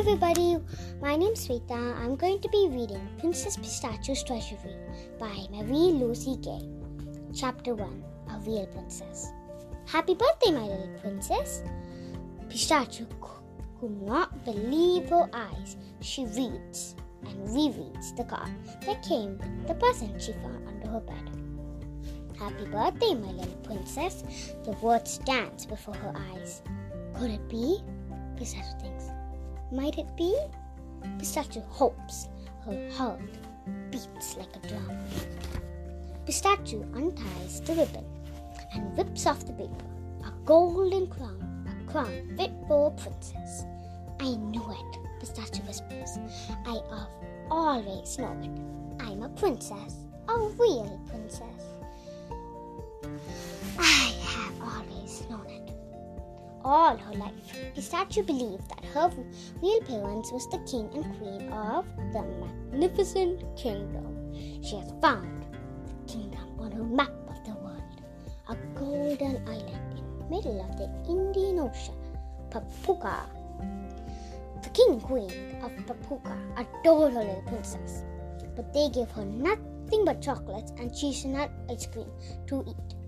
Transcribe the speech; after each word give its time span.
everybody, 0.00 0.56
my 1.02 1.14
name's 1.14 1.46
Sweta. 1.46 1.94
I'm 2.00 2.16
going 2.16 2.40
to 2.40 2.48
be 2.48 2.68
reading 2.70 3.06
Princess 3.18 3.58
Pistachio's 3.58 4.24
Treasury 4.24 4.74
by 5.18 5.46
Marie 5.50 5.92
Louise 5.92 6.38
Gay. 6.40 6.66
Chapter 7.36 7.74
1 7.74 8.04
A 8.30 8.38
Real 8.38 8.66
Princess. 8.68 9.28
Happy 9.84 10.14
birthday, 10.14 10.52
my 10.52 10.62
little 10.62 10.98
princess! 11.02 11.62
Pistachio 12.48 13.06
could 13.78 14.00
not 14.00 14.42
believe 14.46 15.10
her 15.10 15.28
eyes. 15.34 15.76
She 16.00 16.24
reads 16.24 16.96
and 17.26 17.48
rereads 17.48 18.16
the 18.16 18.24
card 18.24 18.48
that 18.86 19.02
came 19.02 19.36
with 19.36 19.68
the 19.68 19.74
present 19.74 20.22
she 20.22 20.32
found 20.32 20.66
under 20.66 20.88
her 20.88 21.00
bed. 21.00 21.30
Happy 22.38 22.64
birthday, 22.64 23.14
my 23.16 23.32
little 23.32 23.60
princess! 23.64 24.24
The 24.64 24.72
words 24.80 25.18
dance 25.18 25.66
before 25.66 25.96
her 25.96 26.14
eyes. 26.32 26.62
Could 27.18 27.32
it 27.32 27.46
be? 27.50 27.80
Pistachio 28.38 28.78
thinks. 28.80 28.99
Might 29.72 29.98
it 29.98 30.16
be? 30.16 30.36
Pistachio 31.18 31.62
hopes. 31.68 32.28
Her 32.64 32.90
heart 32.90 33.20
beats 33.90 34.36
like 34.36 34.54
a 34.56 34.68
drum. 34.68 34.98
Pistachio 36.26 36.82
unties 36.94 37.60
the 37.60 37.74
ribbon 37.74 38.04
and 38.72 38.96
rips 38.98 39.26
off 39.26 39.46
the 39.46 39.52
paper. 39.52 39.84
A 40.26 40.32
golden 40.44 41.06
crown, 41.06 41.66
a 41.68 41.90
crown 41.90 42.34
fit 42.36 42.50
for 42.66 42.88
a 42.88 42.90
princess. 43.00 43.64
I 44.20 44.34
knew 44.36 44.64
it, 44.70 44.98
Pistachio 45.20 45.64
whispers. 45.64 46.18
I 46.66 46.80
have 46.90 47.08
always 47.50 48.18
known 48.18 48.42
it. 48.44 49.02
I'm 49.04 49.22
a 49.22 49.28
princess, 49.30 50.04
a 50.28 50.36
real 50.36 51.00
princess. 51.08 51.64
I 53.78 54.14
have 54.24 54.60
always 54.60 55.24
known 55.30 55.46
it. 55.48 55.59
All 56.62 56.94
her 56.96 57.14
life, 57.14 57.32
Pistachio 57.74 58.22
believed 58.22 58.68
that 58.68 58.84
her 58.92 59.10
real 59.62 59.80
parents 59.80 60.30
was 60.30 60.46
the 60.50 60.58
king 60.70 60.90
and 60.94 61.16
queen 61.18 61.50
of 61.50 61.86
the 62.12 62.22
magnificent 62.22 63.40
kingdom. 63.56 64.34
She 64.62 64.76
has 64.76 64.92
found 65.00 65.46
the 65.86 66.12
kingdom 66.12 66.60
on 66.60 66.72
her 66.72 66.84
map 66.84 67.12
of 67.28 67.42
the 67.46 67.54
world, 67.62 67.82
a 68.48 68.56
golden 68.78 69.48
island 69.48 69.98
in 69.98 70.18
the 70.18 70.24
middle 70.26 70.60
of 70.60 70.76
the 70.76 70.90
Indian 71.10 71.60
Ocean, 71.60 71.94
Papuka. 72.50 73.24
The 74.62 74.68
king 74.70 74.90
and 74.90 75.02
queen 75.02 75.56
of 75.62 75.72
Papuka 75.86 76.36
adored 76.58 77.14
her 77.14 77.20
little 77.20 77.42
princess, 77.46 78.04
but 78.54 78.74
they 78.74 78.90
gave 78.90 79.10
her 79.12 79.24
nothing 79.24 80.04
but 80.04 80.20
chocolates 80.20 80.72
and 80.72 80.94
cheese 80.94 81.24
nut 81.24 81.50
ice 81.70 81.86
cream 81.86 82.10
to 82.48 82.64
eat. 82.68 82.99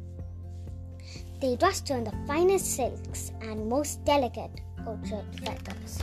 They 1.43 1.57
dressed 1.57 1.89
her 1.89 1.97
in 1.97 2.05
the 2.05 2.15
finest 2.25 2.77
silks 2.77 3.33
and 3.41 3.69
most 3.69 4.05
delicate 4.05 4.61
orchard 4.87 5.27
feathers. 5.45 5.99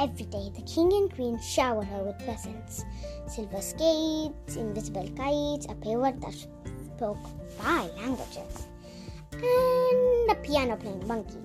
Every 0.00 0.26
day, 0.26 0.50
the 0.52 0.62
king 0.62 0.92
and 0.92 1.14
queen 1.14 1.38
showered 1.38 1.86
her 1.86 2.02
with 2.02 2.18
presents 2.18 2.84
silver 3.28 3.62
skates, 3.62 4.56
invisible 4.56 5.08
kites, 5.16 5.66
a 5.66 5.76
parrot 5.76 6.20
that 6.20 6.34
spoke 6.34 7.24
five 7.56 7.94
languages, 7.94 8.66
and 9.34 10.28
a 10.28 10.34
piano 10.42 10.74
playing 10.78 11.06
monkey. 11.06 11.38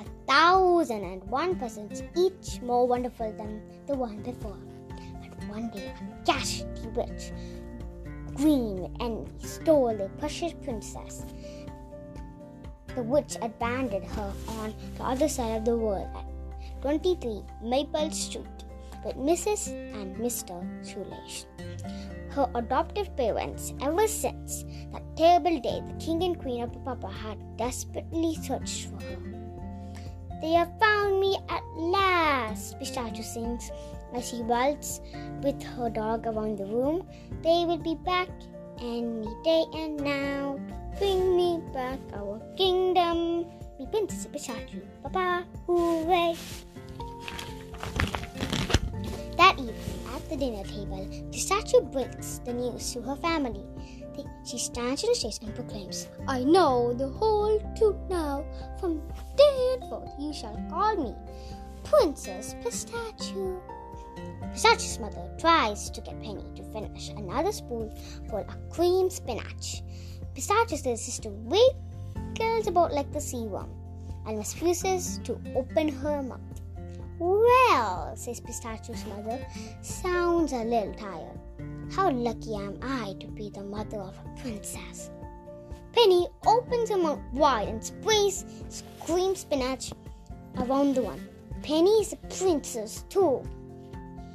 A 0.00 0.04
thousand 0.26 1.04
and 1.04 1.22
one 1.30 1.54
presents, 1.54 2.02
each 2.16 2.60
more 2.60 2.88
wonderful 2.88 3.32
than 3.38 3.62
the 3.86 3.94
one 3.94 4.20
before. 4.20 4.58
But 4.88 5.48
one 5.48 5.70
day, 5.70 5.94
a 5.94 6.24
ghastly 6.24 6.88
witch, 6.96 7.30
green 8.34 8.82
with 8.82 8.90
envy, 8.98 9.46
stole 9.46 9.96
the 9.96 10.10
precious 10.18 10.54
princess 10.64 11.24
the 12.94 13.02
witch 13.02 13.36
abandoned 13.42 14.06
her 14.06 14.32
on 14.48 14.74
the 14.96 15.04
other 15.04 15.28
side 15.28 15.56
of 15.56 15.64
the 15.64 15.76
world 15.76 16.08
at 16.14 16.82
23 16.82 17.42
Maple 17.62 18.10
Street 18.10 18.46
with 19.04 19.16
Mrs. 19.16 19.68
and 19.94 20.16
Mr. 20.16 20.54
Shoelace. 20.86 21.46
Her 22.30 22.48
adoptive 22.54 23.14
parents, 23.16 23.74
ever 23.82 24.06
since 24.08 24.64
that 24.92 25.02
terrible 25.16 25.60
day 25.60 25.82
the 25.86 26.04
king 26.04 26.22
and 26.22 26.38
queen 26.38 26.62
of 26.62 26.84
Papa 26.84 27.08
had 27.08 27.38
desperately 27.56 28.34
searched 28.36 28.88
for 28.88 29.00
her. 29.04 29.18
They 30.40 30.52
have 30.52 30.72
found 30.80 31.20
me 31.20 31.38
at 31.48 31.62
last, 31.76 32.78
Pistachio 32.78 33.22
sings 33.22 33.70
as 34.14 34.30
he 34.30 34.42
waltzes 34.42 35.00
with 35.42 35.62
her 35.62 35.88
dog 35.88 36.26
around 36.26 36.58
the 36.58 36.66
room. 36.66 37.06
They 37.42 37.64
will 37.64 37.78
be 37.78 37.94
back 37.94 38.28
any 38.80 39.28
day 39.44 39.64
and 39.74 40.00
now 40.00 40.58
bring 40.98 41.36
me 41.36 41.60
back 41.72 41.98
our 42.14 42.40
kingdom. 42.56 43.46
Mi 43.78 43.86
princess 43.86 44.26
Pistachio, 44.26 44.80
Papa, 45.02 45.44
hooray! 45.66 46.34
That 49.36 49.58
evening, 49.58 49.74
at 50.14 50.28
the 50.28 50.36
dinner 50.36 50.64
table, 50.64 51.08
Pistachio 51.32 51.80
breaks 51.80 52.40
the 52.44 52.52
news 52.52 52.92
to 52.92 53.02
her 53.02 53.16
family. 53.16 53.64
She 54.44 54.58
stands 54.58 55.04
on 55.04 55.10
the 55.10 55.14
stage 55.14 55.38
and 55.42 55.54
proclaims, 55.54 56.08
I 56.28 56.44
know 56.44 56.92
the 56.92 57.08
whole 57.08 57.58
truth 57.78 57.96
now. 58.10 58.44
From 58.78 59.00
day 59.36 59.78
forth 59.88 60.10
you 60.18 60.32
shall 60.32 60.60
call 60.68 60.96
me 60.96 61.14
Princess 61.84 62.54
Pistachio. 62.62 63.62
Pistachio's 64.52 64.98
mother 64.98 65.30
tries 65.38 65.88
to 65.90 66.00
get 66.02 66.20
Penny 66.20 66.44
to 66.56 66.62
finish 66.72 67.08
another 67.10 67.52
spoonful 67.52 68.44
of 68.46 68.70
cream 68.70 69.08
spinach. 69.08 69.82
Pistachio's 70.34 70.84
little 70.84 70.96
sister 70.96 71.30
wiggles 71.30 72.66
about 72.66 72.92
like 72.92 73.12
the 73.12 73.20
sea 73.20 73.46
worm 73.46 73.70
and 74.26 74.38
refuses 74.38 75.18
to 75.24 75.38
open 75.54 75.88
her 75.88 76.22
mouth. 76.22 76.40
Well, 77.18 78.16
says 78.16 78.40
Pistachio's 78.40 79.04
mother, 79.06 79.38
sounds 79.82 80.52
a 80.52 80.64
little 80.64 80.94
tired. 80.94 81.38
How 81.94 82.10
lucky 82.10 82.54
am 82.54 82.78
I 82.82 83.14
to 83.20 83.26
be 83.26 83.50
the 83.50 83.62
mother 83.62 83.98
of 83.98 84.18
a 84.18 84.40
princess. 84.40 85.10
Penny 85.92 86.26
opens 86.46 86.88
her 86.88 86.96
mouth 86.96 87.20
wide 87.34 87.68
and 87.68 87.84
sprays 87.84 88.44
cream 89.04 89.36
spinach 89.36 89.92
around 90.56 90.94
the 90.94 91.02
one. 91.02 91.28
Penny 91.62 91.90
is 92.00 92.14
a 92.14 92.16
princess 92.16 93.04
too. 93.10 93.42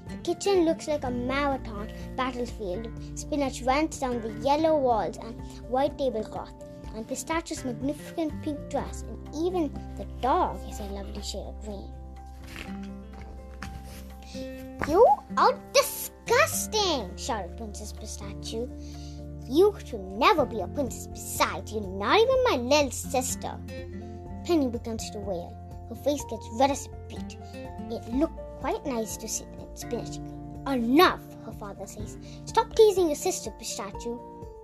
The 0.08 0.18
kitchen 0.24 0.66
looks 0.66 0.88
like 0.88 1.04
a 1.04 1.12
marathon 1.12 1.92
battlefield. 2.16 2.90
Spinach 3.16 3.62
runs 3.64 4.00
down 4.00 4.22
the 4.22 4.34
yellow 4.44 4.78
walls 4.78 5.18
and 5.18 5.40
white 5.70 5.98
tablecloth, 5.98 6.54
and 6.96 7.08
Pistachio's 7.08 7.66
magnificent 7.66 8.42
pink 8.42 8.58
dress, 8.70 9.04
and 9.04 9.36
even 9.36 9.72
the 9.98 10.06
dog 10.22 10.60
is 10.70 10.80
a 10.80 10.84
lovely 10.84 11.22
shade 11.22 11.46
of 11.48 11.62
green. 11.66 11.92
You 14.88 15.06
are 15.38 15.60
disgusting! 15.74 17.16
shouted 17.18 17.58
Princess 17.58 17.92
Pistachio. 17.92 18.70
You 19.50 19.76
should 19.86 20.02
never 20.02 20.46
be 20.46 20.60
a 20.62 20.68
princess. 20.68 21.08
Besides, 21.08 21.72
you're 21.72 21.82
not 21.82 22.20
even 22.20 22.44
my 22.44 22.58
little 22.58 22.92
sister. 22.92 23.58
Penny 24.46 24.68
begins 24.68 25.10
to 25.12 25.20
wail. 25.20 25.56
Her 25.90 25.96
face 25.96 26.24
gets 26.30 26.48
red 26.54 26.72
as 26.72 26.88
a 26.88 26.90
beet. 27.08 27.38
It 27.90 28.14
looked 28.14 28.38
quite 28.60 28.86
nice 28.86 29.16
to 29.18 29.28
see 29.28 29.46
spinach. 29.78 30.18
Enough, 30.68 31.22
her 31.46 31.52
father 31.54 31.86
says. 31.86 32.18
Stop 32.46 32.76
teasing 32.76 33.08
your 33.08 33.16
sister, 33.16 33.52
Pistachio. 33.52 34.20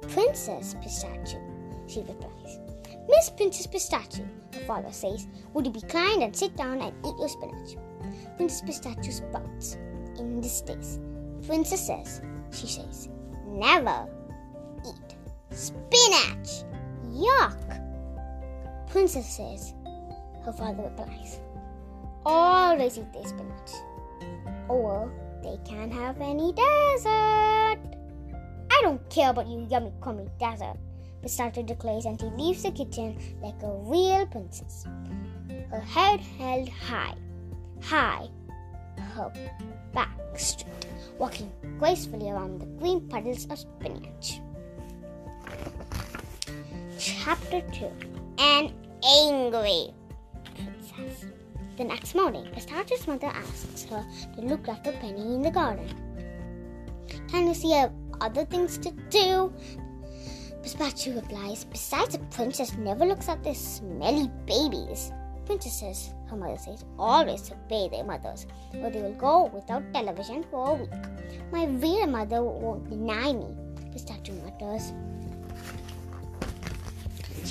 Princess 0.09 0.75
Pistachio, 0.81 1.41
she 1.88 2.01
replies. 2.01 2.59
Miss 3.07 3.29
Princess 3.29 3.68
Pistachio, 3.68 4.28
her 4.53 4.59
father 4.62 4.91
says, 4.91 5.28
would 5.53 5.66
you 5.66 5.72
be 5.72 5.81
kind 5.81 6.23
and 6.23 6.35
sit 6.35 6.56
down 6.57 6.81
and 6.81 6.94
eat 7.06 7.16
your 7.18 7.29
spinach? 7.29 7.78
Princess 8.38 8.62
Pistachio 8.62 9.12
spouts 9.12 9.75
in 10.18 10.41
distaste. 10.41 11.00
Princess 11.46 11.88
says, 11.88 12.22
she 12.52 12.68
says, 12.68 13.09
never 13.47 14.07
eat 14.85 15.16
spinach. 15.52 16.63
Yuck. 17.12 18.90
Princess 18.90 19.38
says, 19.38 19.73
her 20.46 20.53
father 20.53 20.84
replies, 20.84 21.40
always 22.26 22.97
eat 22.97 23.11
their 23.14 23.26
spinach 23.26 23.72
or 24.70 25.12
they 25.44 25.58
can't 25.66 25.94
have 25.94 26.20
any 26.22 26.54
dessert. 26.54 27.80
I 28.72 28.80
don't 28.82 29.10
care 29.10 29.30
about 29.30 29.48
you 29.48 29.68
yummy 29.70 29.92
crummy 30.02 30.28
dessert, 30.40 30.78
Pistachio 31.22 31.64
declares 31.64 32.06
and 32.06 32.20
she 32.20 32.28
leaves 32.28 32.64
the 32.64 32.72
kitchen 32.72 33.18
like 33.42 33.62
a 33.64 33.72
real 33.86 34.26
princess. 34.28 34.86
Her 35.70 35.80
head 35.80 36.20
held 36.20 36.70
high, 36.70 37.16
high, 37.82 38.28
her 39.16 39.32
back 39.94 40.10
straight, 40.36 40.88
walking 41.18 41.52
gracefully 41.80 42.30
around 42.30 42.60
the 42.60 42.66
green 42.66 43.08
puddles 43.08 43.46
of 43.50 43.60
spinach. 43.60 44.40
Chapter 47.00 47.62
2 47.72 47.92
An 48.40 48.74
Angry 49.04 49.94
Princess 50.56 51.26
the 51.78 51.84
next 51.84 52.14
morning, 52.16 52.47
Pistachio's 52.53 53.08
mother 53.08 53.28
asks 53.28 53.84
her 53.85 54.05
to 54.35 54.41
look 54.41 54.67
after 54.67 54.91
Penny 54.91 55.35
in 55.35 55.41
the 55.41 55.52
garden. 55.52 55.90
Can 57.29 57.47
you 57.47 57.53
see 57.53 57.73
other 58.22 58.46
things 58.46 58.78
to 58.78 58.91
do? 59.09 59.52
Pistachio 60.61 61.16
replies, 61.16 61.66
Besides, 61.66 62.16
a 62.16 62.20
princess 62.20 62.78
never 62.78 63.05
looks 63.05 63.28
at 63.28 63.43
the 63.43 63.53
smelly 63.53 64.29
babies. 64.46 65.11
Princesses, 65.46 66.14
her 66.29 66.37
mother 66.37 66.58
says, 66.58 66.85
always 66.97 67.52
obey 67.52 67.90
their 67.90 68.05
mothers, 68.05 68.47
or 68.76 68.90
they 68.90 69.02
will 69.02 69.14
go 69.16 69.52
without 69.53 69.84
television 69.93 70.43
for 70.49 70.69
a 70.69 70.73
week. 70.76 70.90
My 71.52 71.66
real 71.66 72.08
mother 72.08 72.41
won't 72.41 72.90
deny 72.90 73.34
me, 73.34 73.47
Pistachio 73.91 74.35
mutters. 74.35 74.93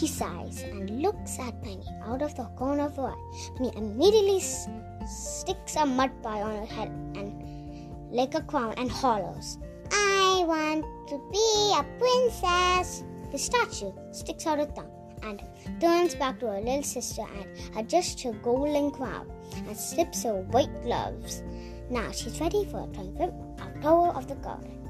She 0.03 0.09
sighs 0.09 0.63
and 0.63 1.01
looks 1.01 1.39
at 1.39 1.63
Penny 1.63 1.87
out 2.03 2.23
of 2.23 2.35
the 2.35 2.47
corner 2.57 2.87
of 2.87 2.97
her 2.97 3.11
eye. 3.11 3.53
Penny 3.57 3.71
immediately 3.77 4.39
s- 4.39 4.67
sticks 5.07 5.77
a 5.77 5.87
mud 5.87 6.11
pie 6.25 6.43
on 6.43 6.57
her 6.57 6.67
head 6.67 6.89
and 7.15 8.11
like 8.11 8.35
a 8.35 8.43
crown 8.43 8.75
and 8.79 8.91
hollers, 8.91 9.59
I 9.93 10.43
want 10.45 10.85
to 11.07 11.19
be 11.31 11.73
a 11.79 11.85
princess. 12.01 13.05
The 13.31 13.39
statue 13.39 13.93
sticks 14.11 14.45
out 14.45 14.59
her 14.59 14.67
tongue 14.67 14.91
and 15.23 15.41
turns 15.81 16.17
back 16.17 16.41
to 16.41 16.47
her 16.49 16.61
little 16.61 16.83
sister 16.83 17.23
and 17.39 17.79
adjusts 17.79 18.23
her 18.23 18.33
golden 18.33 18.91
crown 18.91 19.31
and 19.69 19.77
slips 19.77 20.25
her 20.25 20.43
white 20.51 20.83
gloves. 20.83 21.45
Now 21.91 22.11
she's 22.11 22.41
ready 22.41 22.65
for 22.65 22.83
a 22.83 22.93
triumphant 22.93 23.35
tour 23.81 24.09
of 24.17 24.27
the 24.27 24.35
garden. 24.35 24.82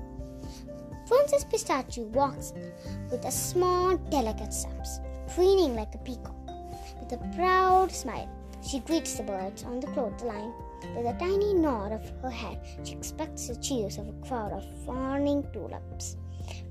Princess 1.12 1.44
Pistachio 1.44 2.04
walks 2.04 2.54
with 3.10 3.22
a 3.26 3.30
small, 3.30 3.98
delicate 4.08 4.50
steps, 4.50 4.98
preening 5.34 5.76
like 5.76 5.94
a 5.94 5.98
peacock. 5.98 6.34
With 6.98 7.12
a 7.12 7.18
proud 7.36 7.92
smile, 7.92 8.30
she 8.66 8.78
greets 8.80 9.18
the 9.18 9.22
birds 9.22 9.62
on 9.62 9.80
the 9.80 9.88
clothesline. 9.88 10.54
With 10.96 11.04
a 11.04 11.18
tiny 11.18 11.52
nod 11.52 11.92
of 11.92 12.08
her 12.22 12.30
head, 12.30 12.60
she 12.82 12.94
expects 12.94 13.48
the 13.48 13.56
cheers 13.56 13.98
of 13.98 14.08
a 14.08 14.26
crowd 14.26 14.52
of 14.52 14.64
fawning 14.86 15.46
tulips. 15.52 16.16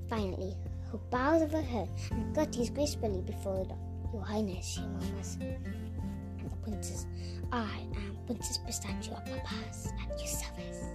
Finally, 0.10 0.58
who 0.90 0.98
bows 1.12 1.44
over 1.44 1.62
her 1.62 1.88
and 2.10 2.36
curtsies 2.36 2.72
gracefully 2.72 3.22
before 3.22 3.60
the 3.60 3.66
dog. 3.66 3.80
Your 4.12 4.24
Highness, 4.24 4.66
she 4.66 4.82
murmurs. 4.82 5.38
The 5.38 6.50
princess, 6.64 7.06
I 7.52 7.86
am 7.94 8.18
Princess 8.26 8.58
Pistachio 8.58 9.14
of 9.14 9.24
Papas 9.24 9.94
at 10.02 10.18
your 10.18 10.28
service. 10.28 10.86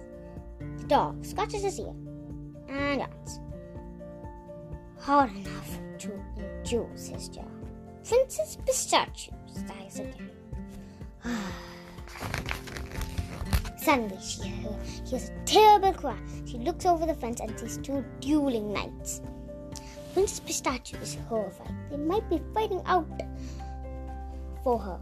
The 0.59 0.87
dog 0.87 1.25
scratches 1.25 1.63
his 1.63 1.79
ear 1.79 1.93
and 2.69 3.01
yawns. 3.01 3.39
Hard 4.99 5.31
enough 5.35 5.79
to 5.99 6.11
endure, 6.37 6.89
says 6.95 7.29
Joe. 7.29 7.45
Princess 8.07 8.57
Pistachio 8.65 9.33
sighs 9.47 9.99
again. 9.99 10.31
Suddenly, 13.77 14.17
she 14.21 14.43
hears 15.05 15.29
a 15.29 15.45
terrible 15.45 15.93
cry. 15.93 16.17
She 16.45 16.57
looks 16.57 16.85
over 16.85 17.05
the 17.05 17.13
fence 17.13 17.39
and 17.39 17.57
sees 17.59 17.77
two 17.77 18.03
dueling 18.19 18.73
knights. 18.73 19.21
Princess 20.13 20.39
Pistachio 20.41 20.99
is 20.99 21.17
horrified. 21.29 21.73
They 21.89 21.97
might 21.97 22.29
be 22.29 22.41
fighting 22.53 22.81
out 22.85 23.07
for 24.63 24.77
her. 24.79 24.99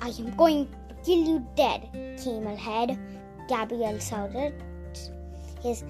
I 0.00 0.08
am 0.08 0.34
going 0.36 0.66
to 0.88 0.94
kill 1.04 1.22
you 1.24 1.46
dead, 1.54 1.88
Camel 2.22 2.56
Head, 2.56 2.98
Gabriel 3.48 3.98
shouted. 3.98 4.54
His 5.62 5.84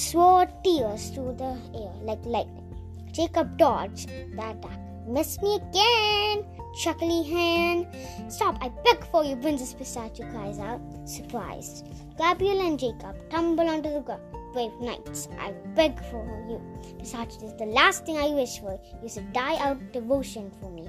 sword 0.00 0.48
tears 0.64 1.10
through 1.10 1.34
the 1.36 1.52
air 1.74 1.92
like 2.02 2.24
lightning. 2.24 2.74
Jacob 3.12 3.58
dodged 3.58 4.08
the 4.08 4.50
attack. 4.50 4.80
Miss 5.06 5.40
me 5.42 5.56
again, 5.56 6.44
Chuckly 6.80 7.22
Hand. 7.24 7.86
Stop, 8.32 8.56
I 8.62 8.70
beg 8.84 9.04
for 9.10 9.24
you, 9.24 9.36
Princess 9.36 9.74
Pistachio 9.74 10.30
cries 10.30 10.58
out, 10.58 10.80
surprised. 11.04 11.86
Gabriel 12.16 12.66
and 12.66 12.78
Jacob 12.78 13.16
tumble 13.28 13.68
onto 13.68 13.92
the 13.92 14.00
ground. 14.00 14.22
Brave 14.54 14.72
knights, 14.80 15.28
I 15.38 15.52
beg 15.74 15.98
for 16.10 16.24
you. 16.48 16.60
Pistachio 16.98 17.46
is 17.48 17.54
the 17.58 17.66
last 17.66 18.06
thing 18.06 18.16
I 18.16 18.28
wish 18.28 18.58
for. 18.58 18.80
You 19.02 19.08
should 19.08 19.32
die 19.32 19.56
out 19.56 19.92
devotion 19.92 20.50
for 20.60 20.70
me. 20.70 20.88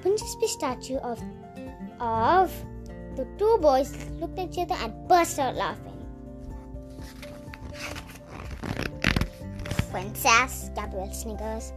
Princess 0.00 0.36
Pistachio 0.40 0.98
of 0.98 1.20
of 2.00 2.52
the 3.16 3.26
two 3.38 3.58
boys 3.60 3.92
looked 4.20 4.38
at 4.38 4.52
each 4.52 4.58
other 4.58 4.74
and 4.74 5.08
burst 5.08 5.38
out 5.38 5.56
laughing. 5.56 5.93
Princess, 9.94 10.72
Gabriel 10.74 11.08
sniggers. 11.12 11.72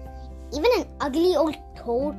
Even 0.52 0.72
an 0.78 0.88
ugly 1.00 1.36
old 1.36 1.56
toad 1.76 2.16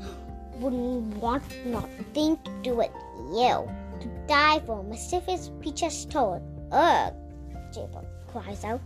wouldn't 0.60 1.16
want 1.16 1.42
nothing 1.66 2.38
to 2.44 2.50
do 2.62 2.76
with 2.76 2.92
you. 3.34 3.68
To 4.02 4.08
die 4.28 4.60
for 4.64 4.78
a 4.78 4.82
mischievous 4.84 5.50
peaches 5.60 6.04
toad. 6.04 6.40
Ugh, 6.70 7.12
Jacob 7.74 8.06
cries 8.28 8.62
out. 8.62 8.80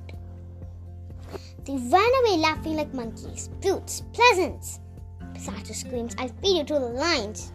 They 1.67 1.77
ran 1.77 2.13
away 2.25 2.39
laughing 2.39 2.77
like 2.77 2.95
monkeys. 2.95 3.51
Brutes, 3.61 4.05
pleasants. 4.15 4.81
Pistachio 5.35 5.75
screams, 5.75 6.15
I'll 6.17 6.33
feed 6.41 6.57
you 6.57 6.65
to 6.65 6.75
the 6.75 6.81
lions. 6.81 7.53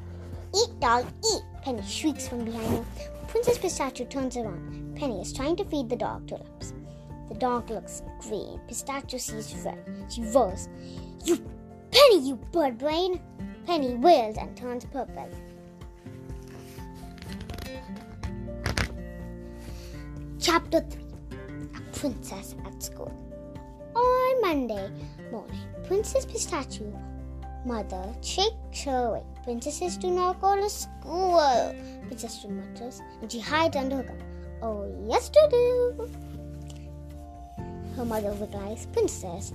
Eat, 0.56 0.80
dog, 0.80 1.08
eat. 1.34 1.42
Penny 1.64 1.82
shrieks 1.82 2.28
from 2.28 2.46
behind 2.46 2.78
her. 2.78 2.86
Princess 3.28 3.58
Pistachio 3.58 4.06
turns 4.06 4.38
around. 4.38 4.96
Penny 4.96 5.20
is 5.20 5.34
trying 5.34 5.56
to 5.56 5.66
feed 5.66 5.90
the 5.90 5.96
dog 5.96 6.28
tulips. 6.28 6.74
The 7.30 7.36
dog 7.36 7.70
looks 7.70 8.02
green. 8.20 8.60
Pistachio 8.68 9.20
sees 9.20 9.54
red. 9.66 9.84
She 10.10 10.24
roars, 10.24 10.70
You 11.26 11.38
Penny, 11.92 12.28
you 12.28 12.36
bird 12.52 12.78
brain! 12.78 13.20
Penny 13.66 13.96
wails 13.96 14.38
and 14.38 14.56
turns 14.56 14.86
purple. 14.86 15.30
Chapter 20.40 20.80
3 20.80 21.02
A 21.76 21.98
Princess 21.98 22.56
at 22.66 22.82
School. 22.82 23.12
On 23.96 24.42
Monday 24.42 24.90
morning, 25.32 25.60
Princess 25.86 26.26
Pistachio 26.26 26.94
mother 27.66 28.14
shakes 28.22 28.84
her 28.86 29.08
awake. 29.10 29.44
Princesses 29.44 29.98
do 29.98 30.10
not 30.10 30.40
go 30.40 30.56
to 30.56 30.70
school, 30.70 31.76
Princess 32.08 32.46
mutters, 32.50 33.02
and 33.22 33.32
she 33.32 33.40
hides 33.40 33.76
under 33.76 33.98
her 33.98 34.04
cover. 34.04 34.26
Oh, 34.62 35.06
yes, 35.10 35.30
to 35.30 35.48
do. 35.52 36.10
Her 37.98 38.06
mother 38.06 38.30
would 38.30 38.54
replies, 38.54 38.86
Princess, 38.94 39.54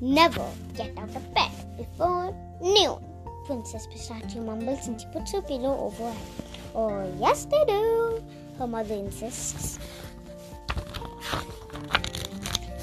never 0.00 0.48
get 0.74 0.96
out 0.96 1.14
of 1.14 1.34
bed 1.34 1.50
before 1.76 2.34
noon. 2.62 2.96
Princess 3.44 3.86
Pistachio 3.86 4.42
mumbles 4.42 4.88
and 4.88 4.98
she 4.98 5.06
puts 5.08 5.32
her 5.32 5.42
pillow 5.42 5.78
over 5.78 6.10
her. 6.10 6.16
Oh, 6.74 7.14
yes, 7.20 7.44
they 7.44 7.62
do, 7.66 8.24
her 8.58 8.66
mother 8.66 8.94
insists. 8.94 9.78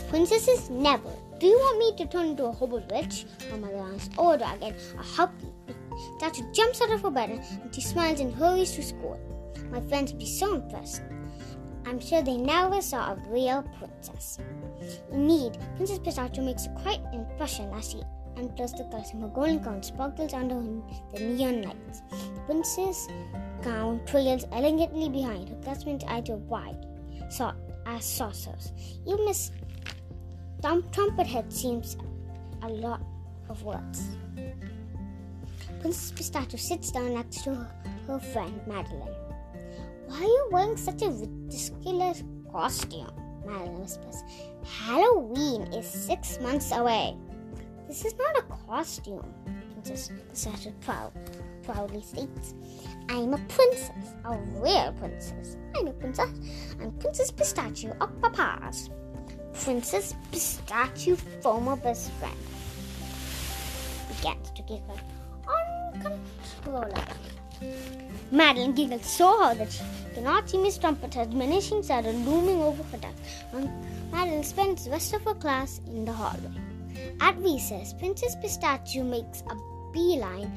Princesses 0.09 0.69
never. 0.69 1.09
Do 1.39 1.47
you 1.47 1.57
want 1.57 1.79
me 1.79 1.95
to 1.97 2.11
turn 2.11 2.27
into 2.27 2.45
a 2.45 2.51
hobo 2.51 2.83
witch? 2.91 3.25
Her 3.49 3.57
mother 3.57 3.77
asks. 3.77 4.13
Oh, 4.19 4.37
dragon, 4.37 4.75
I'll 4.99 5.03
help 5.03 5.31
you. 5.41 5.75
Statue 6.19 6.43
jumps 6.53 6.79
out 6.79 6.91
of 6.91 7.01
her 7.01 7.09
bed 7.09 7.31
and 7.31 7.73
she 7.73 7.81
smiles 7.81 8.19
and 8.19 8.35
hurries 8.35 8.73
to 8.73 8.83
school. 8.83 9.19
My 9.71 9.81
friends 9.81 10.11
will 10.11 10.19
be 10.19 10.27
so 10.27 10.53
impressed. 10.53 11.01
I'm 11.87 11.99
sure 11.99 12.21
they 12.21 12.37
never 12.37 12.83
saw 12.83 13.13
a 13.13 13.15
real 13.27 13.65
princess. 13.79 14.37
Indeed, 15.11 15.57
Princess 15.75 15.99
Pistachio 15.99 16.43
makes 16.43 16.65
a 16.65 16.69
quite 16.69 17.01
impression 17.13 17.71
as 17.73 17.89
she 17.89 18.01
enters 18.37 18.73
the 18.73 18.85
classroom. 18.85 19.23
Her 19.23 19.27
golden 19.29 19.61
crown 19.61 19.83
sparkles 19.83 20.33
under 20.33 20.55
the 21.13 21.19
neon 21.19 21.61
lights. 21.61 22.01
The 22.09 22.41
princess 22.45 23.07
gown 23.61 24.01
trails 24.05 24.45
elegantly 24.51 25.09
behind. 25.09 25.49
Her 25.49 25.55
classmates' 25.63 26.05
eyes 26.05 26.29
are 26.29 26.37
wide, 26.37 26.85
so 27.29 27.51
as 27.85 28.05
saucers. 28.05 28.71
Even 29.05 29.25
Miss 29.25 29.51
Trump- 30.61 30.91
Trumpet 30.91 31.27
Head 31.27 31.51
seems 31.51 31.97
a 32.63 32.69
lot 32.69 33.01
of 33.49 33.63
words. 33.63 34.15
Princess 35.81 36.11
Pistachio 36.11 36.57
sits 36.57 36.91
down 36.91 37.13
next 37.15 37.43
to 37.43 37.55
her, 37.55 37.71
her 38.07 38.19
friend 38.19 38.61
Madeline. 38.67 39.15
Why 40.07 40.17
are 40.17 40.23
you 40.23 40.49
wearing 40.51 40.77
such 40.77 41.01
a 41.01 41.09
ridiculous 41.09 42.23
costume? 42.51 43.09
Madeline 43.45 43.81
whispers. 43.81 44.23
Halloween 44.63 45.63
is 45.73 45.87
six 45.87 46.39
months 46.39 46.71
away. 46.71 47.15
This 47.87 48.05
is 48.05 48.15
not 48.15 48.37
a 48.37 48.43
costume, 48.67 49.33
Princess 49.73 50.11
Pistachio 50.29 50.73
proud, 50.81 51.11
proudly 51.63 52.01
states. 52.01 52.53
I'm 53.09 53.33
a 53.33 53.37
princess, 53.37 54.13
a 54.25 54.37
real 54.37 54.93
princess. 54.99 55.57
I'm 55.75 55.87
a 55.87 55.93
princess. 55.93 56.29
I'm 56.79 56.91
Princess 56.93 57.31
Pistachio 57.31 57.95
of 57.99 58.09
Papa's. 58.21 58.89
Princess 59.53 60.15
Pistachio, 60.31 61.15
former 61.41 61.75
best 61.75 62.11
friend, 62.13 62.37
begins 64.07 64.51
to 64.51 64.61
giggle 64.61 64.99
uncontrollably. 65.93 67.40
Madeline 68.31 68.73
giggled 68.73 69.03
so 69.03 69.37
hard 69.37 69.57
that 69.57 69.71
she 69.71 69.83
cannot 70.13 70.49
see 70.49 70.57
Miss 70.57 70.77
Trumpeter's 70.77 71.27
diminishing 71.27 71.83
shadow 71.83 72.11
looming 72.11 72.61
over 72.61 72.81
her 72.83 72.97
desk. 72.97 73.17
Madeline 74.11 74.43
spends 74.43 74.85
the 74.85 74.91
rest 74.91 75.13
of 75.13 75.23
her 75.23 75.33
class 75.33 75.81
in 75.87 76.05
the 76.05 76.13
hallway. 76.13 76.51
At 77.19 77.37
recess, 77.37 77.93
Princess 77.93 78.35
Pistachio 78.41 79.03
makes 79.03 79.41
a 79.49 79.55
beeline 79.91 80.51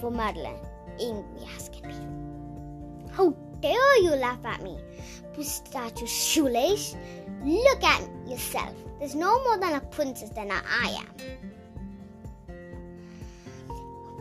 for 0.00 0.10
Madeline, 0.10 0.58
angry 1.00 1.48
as 1.56 1.68
can 1.68 1.88
be. 1.88 3.12
How 3.12 3.30
dare 3.60 4.02
you 4.02 4.10
laugh 4.16 4.44
at 4.44 4.62
me, 4.62 4.78
Pistachio 5.34 6.06
shoelace? 6.06 6.96
Look 7.44 7.84
at 7.84 8.02
yourself. 8.26 8.74
There's 8.98 9.14
no 9.14 9.42
more 9.44 9.58
than 9.58 9.74
a 9.74 9.80
princess 9.80 10.30
than 10.30 10.50
I 10.50 10.98
am. 10.98 11.06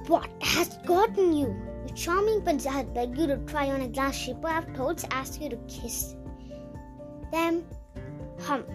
What 0.08 0.30
has 0.42 0.78
gotten 0.86 1.34
you? 1.36 1.56
The 1.86 1.94
charming 1.94 2.42
princess 2.42 2.74
has 2.74 2.86
begged 2.86 3.18
you 3.18 3.28
to 3.28 3.38
try 3.46 3.70
on 3.70 3.82
a 3.82 3.88
glass. 3.88 4.30
I've 4.44 4.74
toads 4.76 5.06
asked 5.12 5.42
you 5.42 5.50
to 5.50 5.58
kiss 5.68 6.16
them. 7.32 7.64
Humph. 8.42 8.66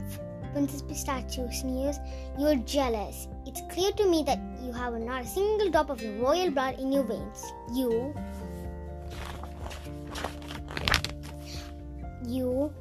Princess 0.53 0.83
Pistachio 0.83 1.49
sneers. 1.51 1.99
You're 2.39 2.57
jealous. 2.57 3.29
It's 3.47 3.61
clear 3.73 3.93
to 3.93 4.07
me 4.09 4.25
that 4.25 4.41
you 4.63 4.73
have 4.73 4.95
not 4.95 5.23
a 5.23 5.27
single 5.27 5.71
drop 5.71 5.91
of 5.91 6.03
royal 6.21 6.51
blood 6.51 6.79
in 6.81 6.91
your 6.91 7.05
veins. 7.05 7.53
You. 7.73 8.13
You. 12.27 12.73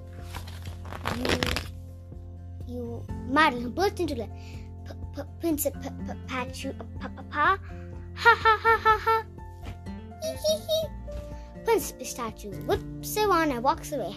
You. 1.17 1.39
You. 2.67 3.05
Madeline 3.27 3.69
burst 3.71 3.99
into 3.99 4.15
the 4.15 4.27
Princess 5.39 5.73
Pistachio. 5.81 6.73
Ha 7.01 7.57
ha 8.15 8.37
ha 8.41 8.77
ha 8.83 8.97
ha. 8.99 9.25
Princess 11.65 11.91
Pistachio 11.91 12.51
whips 12.65 13.17
around 13.17 13.51
and 13.51 13.63
walks 13.63 13.91
away, 13.91 14.15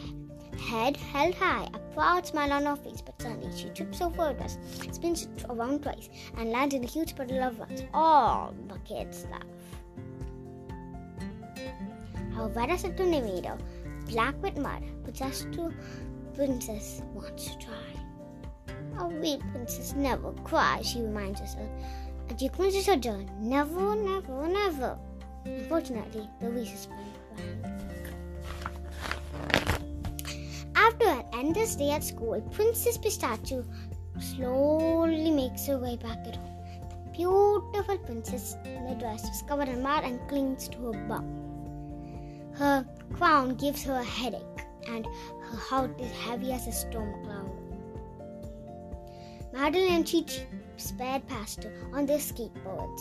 head 0.58 0.96
held 0.96 1.34
high, 1.34 1.68
a 1.74 1.78
proud 1.94 2.26
smile 2.26 2.52
on 2.52 2.64
her 2.64 2.76
face, 2.76 3.02
but 3.02 3.20
suddenly 3.20 3.56
she 3.56 3.68
trips 3.70 4.00
over 4.00 4.30
a 4.30 4.34
dress, 4.34 4.58
spins 4.92 5.28
around 5.50 5.82
twice, 5.82 6.08
and 6.36 6.50
lands 6.50 6.74
in 6.74 6.84
a 6.84 6.86
huge 6.86 7.14
puddle 7.16 7.42
of 7.42 7.58
rocks. 7.58 7.82
All 7.92 8.54
the 8.68 8.78
kids 8.80 9.26
laugh. 9.30 9.42
However, 12.34 12.60
as 12.60 12.84
a 12.84 12.90
tornado, 12.90 13.58
black 14.08 14.40
with 14.42 14.56
mud, 14.56 14.82
possessed 15.04 15.52
to 15.52 15.72
Princess 16.34 17.02
wants 17.12 17.48
to 17.48 17.58
try. 17.58 18.98
A 18.98 19.08
real 19.08 19.38
princess 19.52 19.92
never 19.94 20.32
cries, 20.44 20.88
she 20.88 21.02
reminds 21.02 21.40
herself. 21.40 21.68
A 22.30 22.34
Duke 22.34 22.54
princess 22.54 22.86
her 22.86 22.96
joy. 22.96 23.26
Never, 23.38 23.94
never, 23.94 24.48
never. 24.48 24.98
Unfortunately, 25.44 26.28
the 26.40 26.50
recess 26.50 26.86
bell 26.86 26.98
After 30.74 31.04
an 31.06 31.24
endless 31.32 31.76
day 31.76 31.90
at 31.90 32.04
school, 32.04 32.40
Princess 32.52 32.98
Pistachio 32.98 33.64
slowly 34.20 35.30
makes 35.30 35.66
her 35.66 35.78
way 35.78 35.96
back 35.96 36.18
at 36.26 36.36
home. 36.36 36.48
The 37.04 37.10
beautiful 37.12 37.98
princess 37.98 38.56
in 38.64 38.86
the 38.86 38.94
dress 38.94 39.24
is 39.24 39.42
covered 39.48 39.68
in 39.68 39.82
mud 39.82 40.04
and 40.04 40.20
clings 40.28 40.68
to 40.68 40.78
her 40.92 41.08
bum. 41.08 41.24
Her 42.54 42.86
crown 43.14 43.54
gives 43.54 43.82
her 43.84 43.94
a 43.94 44.04
headache, 44.04 44.66
and 44.86 45.06
her 45.06 45.56
heart 45.56 46.00
is 46.00 46.12
heavy 46.12 46.52
as 46.52 46.66
a 46.66 46.72
storm 46.72 47.24
cloud. 47.24 47.61
Madeline 49.52 49.92
and 49.92 50.10
Chi 50.10 50.24
sped 50.76 51.28
past 51.28 51.64
her 51.64 51.72
on 51.92 52.06
their 52.06 52.18
skateboards. 52.18 53.00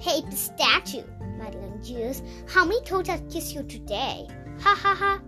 Hey, 0.00 0.22
Pistachio, 0.22 1.04
Madeline 1.36 1.82
jeers. 1.82 2.22
How 2.48 2.64
many 2.64 2.80
toads 2.82 3.08
have 3.10 3.28
kissed 3.28 3.54
you 3.54 3.62
today? 3.64 4.26
Ha 4.60 4.74
ha 4.74 4.94
ha. 4.94 5.20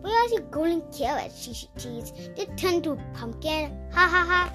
Where 0.00 0.12
are 0.12 0.28
your 0.30 0.40
golden 0.50 0.82
carrots? 0.90 1.44
She 1.44 1.68
teased. 1.78 2.36
They 2.36 2.46
turned 2.56 2.82
to 2.84 2.92
a 2.92 2.96
pumpkin. 3.14 3.78
Ha 3.92 4.08
ha 4.08 4.24
ha. 4.26 4.52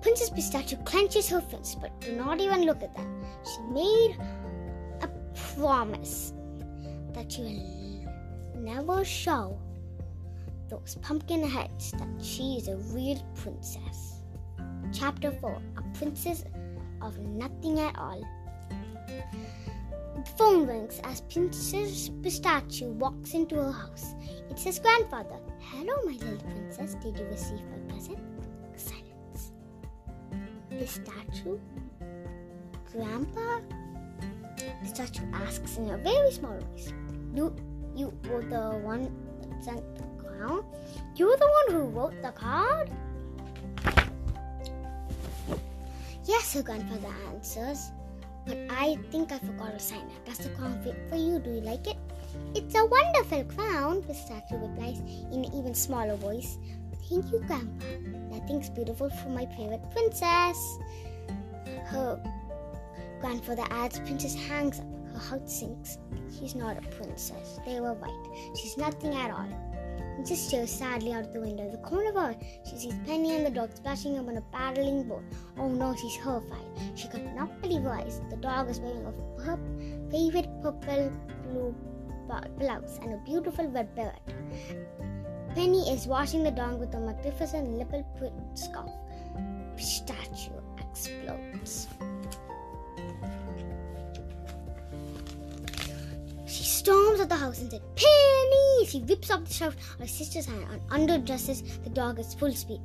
Princess 0.00 0.30
Pistachio 0.30 0.78
clenches 0.84 1.28
her 1.28 1.40
fists, 1.40 1.74
but 1.74 2.00
do 2.00 2.14
not 2.14 2.40
even 2.40 2.62
look 2.62 2.82
at 2.84 2.94
them. 2.94 3.24
She 3.44 3.60
made 3.72 4.16
a 5.02 5.08
promise 5.56 6.32
that 7.12 7.32
she 7.32 7.42
will 7.42 8.60
never 8.62 9.04
show 9.04 9.58
those 10.70 10.96
pumpkin 11.02 11.42
heads 11.42 11.90
that 11.92 12.08
she 12.22 12.56
is 12.56 12.68
a 12.68 12.76
real 12.94 13.20
princess. 13.34 14.22
Chapter 14.92 15.32
4 15.32 15.60
A 15.76 15.98
Princess 15.98 16.44
of 17.02 17.18
Nothing 17.18 17.80
at 17.80 17.98
All. 17.98 18.22
The 19.08 20.30
phone 20.38 20.66
rings 20.66 21.00
as 21.04 21.22
Princess 21.22 22.10
Pistachio 22.22 22.88
walks 22.88 23.34
into 23.34 23.56
her 23.56 23.72
house. 23.72 24.14
It 24.48 24.58
says 24.58 24.78
grandfather. 24.78 25.36
Hello, 25.60 25.94
my 26.04 26.12
little 26.12 26.38
princess. 26.38 26.94
Did 26.94 27.18
you 27.18 27.24
receive 27.26 27.60
my 27.70 27.92
present? 27.92 28.18
Silence. 28.76 29.52
Pistachio? 30.70 31.60
Grandpa? 32.92 33.60
Pistachio 34.82 35.24
asks 35.32 35.78
in 35.78 35.90
a 35.90 35.98
very 35.98 36.30
small 36.30 36.58
voice. 36.58 36.92
You, 37.34 37.54
you 37.94 38.12
were 38.28 38.42
the 38.42 38.78
one 38.82 39.10
that 39.40 39.64
sent 39.64 40.09
the 40.40 40.46
crown? 40.46 40.64
You 41.16 41.26
were 41.26 41.36
the 41.36 41.50
one 41.68 41.80
who 41.80 41.88
wrote 41.88 42.22
the 42.22 42.32
card? 42.32 42.90
Yes, 46.24 46.54
her 46.54 46.62
grandfather 46.62 47.14
answers. 47.32 47.90
But 48.46 48.58
I 48.70 48.96
think 49.10 49.32
I 49.32 49.38
forgot 49.38 49.72
to 49.72 49.78
sign 49.78 50.00
it. 50.00 50.24
Does 50.24 50.38
the 50.38 50.50
crown 50.50 50.80
fit 50.82 50.96
for 51.08 51.16
you? 51.16 51.38
Do 51.38 51.50
you 51.50 51.60
like 51.60 51.86
it? 51.86 51.96
It's 52.54 52.74
a 52.74 52.84
wonderful 52.84 53.44
crown, 53.44 54.02
Pistachio 54.02 54.58
replies 54.58 54.98
in 55.32 55.44
an 55.44 55.54
even 55.54 55.74
smaller 55.74 56.16
voice. 56.16 56.58
Thank 57.08 57.32
you, 57.32 57.40
Grandpa. 57.46 57.86
Nothing's 58.30 58.70
beautiful 58.70 59.10
for 59.10 59.28
my 59.30 59.46
favorite 59.46 59.82
princess. 59.90 60.78
Her 61.86 62.20
grandfather 63.20 63.64
adds, 63.70 63.98
Princess 64.00 64.34
hangs 64.34 64.78
up. 64.78 64.86
Her 65.12 65.18
heart 65.18 65.50
sinks. 65.50 65.98
She's 66.38 66.54
not 66.54 66.78
a 66.78 66.82
princess. 66.88 67.58
They 67.66 67.80
were 67.80 67.94
right. 67.94 68.56
She's 68.56 68.76
nothing 68.76 69.12
at 69.12 69.32
all. 69.32 69.69
Princess 70.20 70.48
stares 70.48 70.70
sadly 70.70 71.14
out 71.14 71.24
of 71.24 71.32
the 71.32 71.40
window. 71.40 71.70
The 71.70 71.78
corner 71.78 72.10
of 72.10 72.14
her, 72.14 72.36
she 72.68 72.76
sees 72.76 72.94
Penny 73.06 73.36
and 73.36 73.46
the 73.46 73.50
dog 73.50 73.74
splashing 73.74 74.18
up 74.18 74.28
on 74.28 74.36
a 74.36 74.42
paddling 74.52 75.04
boat. 75.04 75.22
Oh 75.56 75.66
no, 75.66 75.94
she's 75.94 76.14
horrified. 76.16 76.66
She 76.94 77.08
could 77.08 77.34
not 77.34 77.62
believe 77.62 77.84
her 77.84 77.94
eyes. 77.94 78.20
The 78.28 78.36
dog 78.36 78.68
is 78.68 78.80
wearing 78.80 79.06
a 79.06 79.42
her 79.44 79.58
favorite 80.10 80.50
purple 80.60 81.10
blue 81.48 81.74
blouse 82.58 82.98
and 83.00 83.14
a 83.14 83.16
beautiful 83.24 83.66
red 83.68 83.94
beret. 83.94 84.20
Penny 85.54 85.90
is 85.90 86.06
washing 86.06 86.42
the 86.42 86.50
dog 86.50 86.80
with 86.80 86.92
a 86.94 87.00
magnificent 87.00 87.78
little 87.78 88.04
print 88.18 88.58
scarf. 88.58 88.90
Statue 89.78 90.60
explodes. 90.78 91.88
Storms 96.80 97.20
at 97.20 97.28
the 97.28 97.36
house 97.36 97.60
and 97.60 97.70
said, 97.70 97.82
Penny! 97.94 98.86
She 98.86 99.00
whips 99.00 99.30
up 99.30 99.44
the 99.44 99.52
shelf 99.52 99.76
on 99.92 100.00
her 100.00 100.06
sister's 100.06 100.46
hand 100.46 100.64
and 100.70 100.80
underdresses 100.88 101.84
the 101.84 101.90
dog 101.90 102.18
at 102.18 102.38
full 102.38 102.52
speed. 102.52 102.80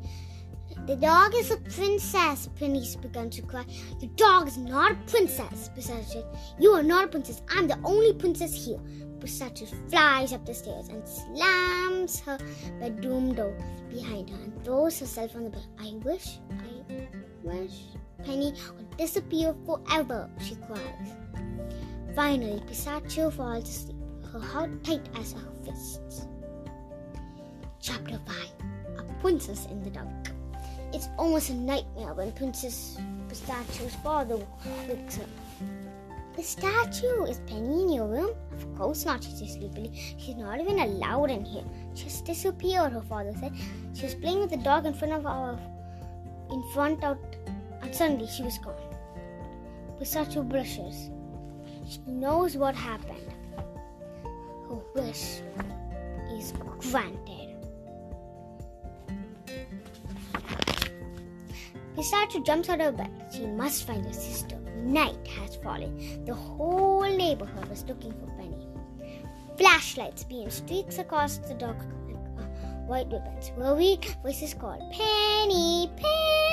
The 0.86 0.98
dog 0.98 1.34
is 1.34 1.50
a 1.52 1.58
princess, 1.58 2.50
Penny 2.60 2.86
began 3.02 3.30
to 3.30 3.42
cry. 3.42 3.66
The 4.02 4.08
dog 4.08 4.50
is 4.50 4.58
not 4.58 4.92
a 4.92 4.96
princess, 5.08 5.70
Pistachio 5.74 6.04
said. 6.04 6.26
You 6.60 6.72
are 6.72 6.84
not 6.84 7.06
a 7.06 7.08
princess. 7.08 7.42
I'm 7.48 7.68
the 7.70 7.80
only 7.86 8.14
princess 8.14 8.54
here. 8.66 8.80
Pistachio 9.22 9.68
flies 9.90 10.34
up 10.34 10.46
the 10.46 10.54
stairs 10.54 10.90
and 10.90 11.08
slams 11.08 12.20
her 12.20 12.38
bedroom 12.82 13.34
door 13.34 13.58
behind 13.90 14.30
her 14.30 14.36
and 14.36 14.66
throws 14.66 15.00
herself 15.00 15.38
on 15.38 15.46
the 15.46 15.52
bed. 15.52 15.66
I 15.80 15.94
wish, 16.04 16.40
I 16.52 17.08
wish 17.44 17.80
Penny 18.26 18.54
would 18.76 18.98
disappear 18.98 19.56
forever, 19.66 20.30
she 20.42 20.56
cries. 20.68 21.25
Finally, 22.16 22.64
Pistachio 22.66 23.30
falls 23.30 23.68
asleep, 23.68 23.98
her 24.32 24.40
heart 24.40 24.82
tight 24.86 25.02
as 25.20 25.34
her 25.34 25.52
fists. 25.66 26.28
Chapter 27.82 28.18
5 28.26 29.00
A 29.00 29.04
Princess 29.22 29.66
in 29.66 29.84
the 29.84 29.90
Dark. 29.90 30.32
It's 30.94 31.10
almost 31.18 31.50
a 31.50 31.54
nightmare 31.54 32.14
when 32.14 32.32
Princess 32.32 32.98
Pistachio's 33.28 33.96
father 33.96 34.38
wakes 34.88 35.20
up. 35.20 35.28
Pistachio, 36.38 37.26
is 37.26 37.42
Penny 37.48 37.84
in 37.84 37.90
your 37.92 38.08
room? 38.08 38.32
Of 38.54 38.78
course 38.78 39.04
not, 39.04 39.22
she 39.22 39.32
says 39.32 39.56
sleepily. 39.56 39.92
She's 40.18 40.38
not 40.38 40.62
even 40.62 40.80
allowed 40.80 41.32
in 41.32 41.44
here. 41.44 41.66
She 41.96 42.06
just 42.06 42.24
disappeared, 42.24 42.94
her 42.94 43.02
father 43.02 43.34
said. 43.42 43.52
She 43.94 44.04
was 44.04 44.16
playing 44.16 44.40
with 44.40 44.52
the 44.52 44.58
dog 44.58 44.86
in 44.86 44.94
front 44.94 45.14
of 45.14 45.26
our 45.26 45.60
in 46.50 46.64
front 46.74 47.04
out 47.04 47.20
and 47.82 47.94
suddenly 47.94 48.28
she 48.28 48.44
was 48.44 48.58
gone. 48.60 48.76
Pistachio 50.00 50.44
blushes. 50.44 51.10
She 51.88 52.00
knows 52.08 52.58
what 52.58 52.76
happened. 52.76 53.34
Her 54.68 54.82
wish 54.96 55.42
is 56.32 56.54
granted. 56.80 57.56
Pistachio 61.96 62.42
jumps 62.44 62.70
out 62.70 62.82
of 62.82 62.98
bed. 62.98 63.12
She 63.32 63.46
must 63.46 63.86
find 63.86 64.06
her 64.06 64.14
sister. 64.14 64.58
Night 64.76 65.28
has 65.28 65.56
fallen. 65.56 66.26
The 66.26 66.34
whole 66.34 67.04
neighborhood 67.04 67.70
was 67.70 67.86
looking 67.86 68.12
for 68.14 68.28
Penny. 68.38 68.68
Flashlights 69.58 70.26
beam 70.26 70.50
streaks 70.50 70.98
across 70.98 71.38
the 71.38 71.54
dark 71.54 71.78
like 72.10 72.18
uh, 72.38 72.44
white 72.88 73.08
ribbons. 73.12 73.52
Worried 73.58 74.06
voices 74.22 74.54
call, 74.54 74.78
Penny, 74.92 75.90
Penny. 75.96 76.45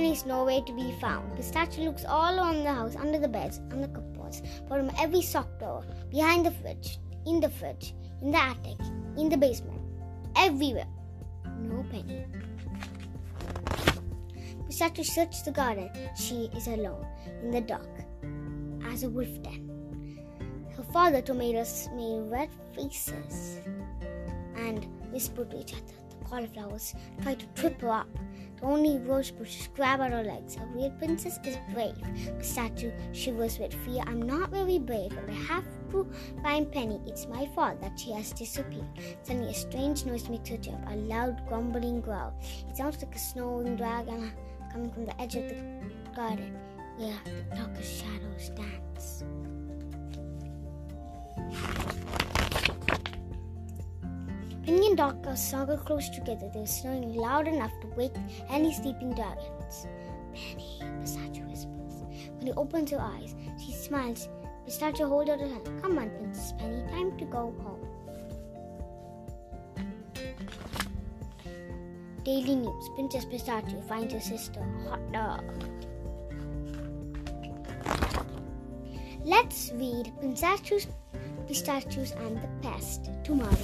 Penny 0.00 0.12
is 0.12 0.24
nowhere 0.24 0.62
to 0.62 0.72
be 0.72 0.92
found. 0.98 1.36
Pistachio 1.36 1.84
looks 1.84 2.06
all 2.06 2.34
around 2.38 2.64
the 2.64 2.72
house, 2.72 2.96
under 2.96 3.18
the 3.18 3.28
beds, 3.28 3.58
on 3.70 3.82
the 3.82 3.88
cupboards, 3.88 4.40
from 4.66 4.90
every 4.98 5.20
sock 5.20 5.58
drawer, 5.58 5.84
behind 6.10 6.46
the 6.46 6.50
fridge, 6.50 6.98
in 7.26 7.38
the 7.38 7.50
fridge, 7.50 7.92
in 8.22 8.30
the 8.30 8.38
attic, 8.38 8.78
in 9.18 9.28
the 9.28 9.36
basement, 9.36 9.78
everywhere. 10.36 10.86
No 11.58 11.84
Penny. 11.90 12.24
Pistachio 14.66 15.04
searches 15.04 15.42
the 15.42 15.50
garden. 15.50 15.90
She 16.16 16.48
is 16.56 16.66
alone 16.66 17.06
in 17.42 17.50
the 17.50 17.60
dark 17.60 18.06
as 18.86 19.02
a 19.02 19.10
wolf 19.10 19.42
den. 19.42 20.18
Her 20.78 20.82
father 20.94 21.20
tomatoes 21.20 21.90
made 21.94 22.22
red 22.22 22.48
faces 22.74 23.58
and 24.56 24.86
whispered 25.12 25.50
to 25.50 25.60
each 25.60 25.74
other. 25.74 25.92
The 26.08 26.24
cauliflowers 26.24 26.94
tried 27.20 27.40
to 27.40 27.46
trip 27.48 27.82
her 27.82 27.90
up. 27.90 28.08
The 28.60 28.66
only 28.66 28.98
rose 28.98 29.30
bushes 29.30 29.68
grab 29.74 30.00
at 30.00 30.12
her 30.12 30.22
legs. 30.22 30.56
A 30.56 30.66
real 30.76 30.90
princess 30.90 31.38
is 31.44 31.56
brave. 31.72 31.96
Pistachio 32.38 32.92
shivers 33.12 33.58
with 33.58 33.74
fear. 33.84 34.02
I'm 34.06 34.22
not 34.22 34.50
very 34.50 34.78
brave, 34.78 35.10
but 35.14 35.28
I 35.28 35.32
have 35.32 35.64
to 35.90 36.06
find 36.42 36.70
Penny. 36.70 37.00
It's 37.06 37.26
my 37.26 37.46
fault 37.54 37.80
that 37.80 37.98
she 37.98 38.12
has 38.12 38.32
disappeared. 38.32 38.86
Suddenly, 39.22 39.50
a 39.50 39.54
strange 39.54 40.04
noise 40.04 40.28
makes 40.28 40.50
her 40.50 40.56
jump. 40.56 40.84
A 40.88 40.96
loud, 40.96 41.40
grumbling 41.48 42.00
growl. 42.00 42.34
It 42.68 42.76
sounds 42.76 43.02
like 43.02 43.14
a 43.14 43.18
snowing 43.18 43.76
dragon 43.76 44.32
coming 44.72 44.90
from 44.92 45.06
the 45.06 45.20
edge 45.20 45.36
of 45.36 45.48
the 45.48 45.56
garden. 46.14 46.56
Yeah, 46.98 47.16
the 47.24 47.56
darkest 47.56 48.02
shadows 48.02 48.50
dance. 48.50 49.24
Penny 54.70 54.86
and 54.86 54.96
Doctor 54.96 55.34
snuggle 55.34 55.78
close 55.78 56.08
together. 56.10 56.48
They're 56.54 56.64
snoring 56.64 57.12
loud 57.14 57.48
enough 57.48 57.72
to 57.80 57.88
wake 57.96 58.14
any 58.48 58.72
sleeping 58.72 59.12
dragons. 59.14 59.88
Penny, 60.32 60.80
Pistachio 61.00 61.42
whispers. 61.46 62.04
When 62.36 62.46
he 62.46 62.52
opens 62.52 62.92
her 62.92 63.00
eyes, 63.00 63.34
she 63.58 63.72
smiles. 63.72 64.28
Pistachio 64.64 65.08
holds 65.08 65.28
out 65.28 65.40
her 65.40 65.48
hand. 65.48 65.68
Come 65.82 65.98
on, 65.98 66.08
Princess 66.10 66.52
Penny, 66.56 66.88
time 66.88 67.18
to 67.18 67.24
go 67.24 67.52
home. 67.64 67.84
Daily 72.22 72.54
News 72.54 72.90
Princess 72.94 73.24
Pistachio 73.24 73.80
finds 73.88 74.14
her 74.14 74.20
sister. 74.20 74.62
Hot 74.88 75.12
dog. 75.12 75.42
Let's 79.24 79.72
read 79.74 80.12
Pistachios, 80.20 80.86
Pistachios 81.48 82.12
and 82.12 82.40
the 82.40 82.48
Pest 82.62 83.10
tomorrow. 83.24 83.58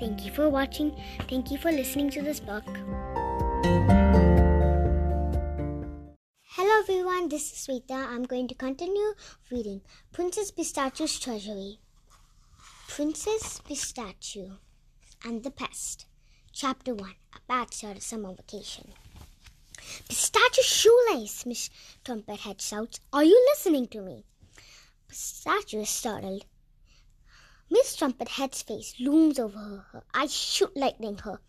Thank 0.00 0.24
you 0.24 0.32
for 0.32 0.48
watching. 0.48 0.96
Thank 1.28 1.50
you 1.50 1.58
for 1.58 1.70
listening 1.70 2.08
to 2.12 2.22
this 2.22 2.40
book. 2.40 2.64
Hello 6.56 6.80
everyone, 6.80 7.28
this 7.28 7.52
is 7.52 7.58
Sweta. 7.66 8.08
I'm 8.08 8.22
going 8.22 8.48
to 8.48 8.54
continue 8.54 9.12
reading 9.50 9.82
Princess 10.10 10.50
Pistachio's 10.50 11.20
Treasury. 11.20 11.80
Princess 12.88 13.60
Pistachio 13.60 14.56
and 15.22 15.44
the 15.44 15.50
Pest. 15.50 16.06
Chapter 16.50 16.94
1 16.94 17.10
A 17.36 17.38
Bad 17.46 17.74
Start 17.74 17.98
of 17.98 18.02
Summer 18.02 18.32
Vacation. 18.34 18.94
Pistachio 20.08 20.62
shoelace, 20.62 21.44
Miss 21.44 21.68
Trumpet 22.06 22.40
Head 22.40 22.62
shouts. 22.62 23.00
Are 23.12 23.24
you 23.24 23.38
listening 23.52 23.86
to 23.88 24.00
me? 24.00 24.24
Pistachio 25.08 25.82
is 25.82 25.90
startled. 25.90 26.46
Miss 27.70 27.94
Trumpet 27.94 28.28
face 28.28 28.98
looms 28.98 29.38
over 29.38 29.58
her. 29.58 29.86
Her 29.92 30.04
eyes 30.12 30.34
shoot 30.34 30.76
lightning. 30.76 31.18
Her 31.18 31.40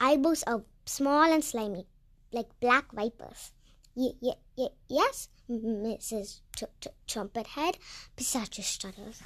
eyebrows 0.00 0.42
are 0.44 0.64
small 0.84 1.32
and 1.32 1.44
slimy, 1.44 1.86
like 2.32 2.58
black 2.60 2.92
vipers. 2.92 3.52
Y- 3.94 4.14
y- 4.20 4.34
y- 4.56 4.74
yes, 4.88 5.28
Mrs. 5.48 6.40
Tr- 6.56 6.64
Tr- 6.80 6.88
Trumpethead, 7.06 7.76
Pistachio 8.16 8.64
stutters. 8.64 9.22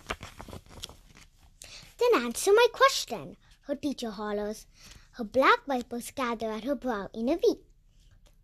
Then 1.98 2.22
answer 2.22 2.52
my 2.52 2.66
question 2.72 3.36
her 3.62 3.74
teacher 3.74 4.10
hollers. 4.10 4.66
Her 5.12 5.24
black 5.24 5.66
vipers 5.66 6.10
gather 6.10 6.50
at 6.50 6.64
her 6.64 6.74
brow 6.74 7.08
in 7.14 7.28
a 7.28 7.36
V. 7.36 7.60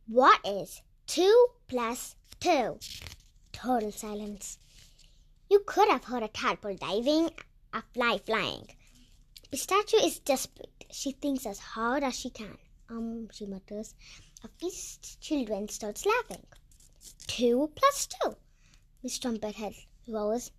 What 0.06 0.40
is 0.44 0.82
two 1.06 1.48
plus 1.66 2.16
two? 2.40 2.78
Total 3.52 3.92
silence. 3.92 4.58
You 5.50 5.62
could 5.66 5.88
have 5.88 6.04
heard 6.04 6.22
a 6.22 6.28
tadpole 6.28 6.76
diving, 6.76 7.30
a 7.78 7.82
fly 7.94 8.18
flying. 8.18 8.66
Pistachio 9.50 10.00
is 10.00 10.18
desperate. 10.18 10.84
She 10.90 11.12
thinks 11.12 11.46
as 11.46 11.58
hard 11.58 12.02
as 12.02 12.18
she 12.18 12.30
can. 12.30 12.58
Um, 12.90 13.28
she 13.32 13.46
mutters. 13.46 13.94
A 14.44 14.48
feast 14.58 15.20
children 15.20 15.68
starts 15.68 16.04
laughing. 16.04 16.44
Two 17.26 17.70
plus 17.76 18.08
two. 18.08 18.36
Miss 19.02 19.18
Trumpethead 19.18 19.76
roars. 20.08 20.50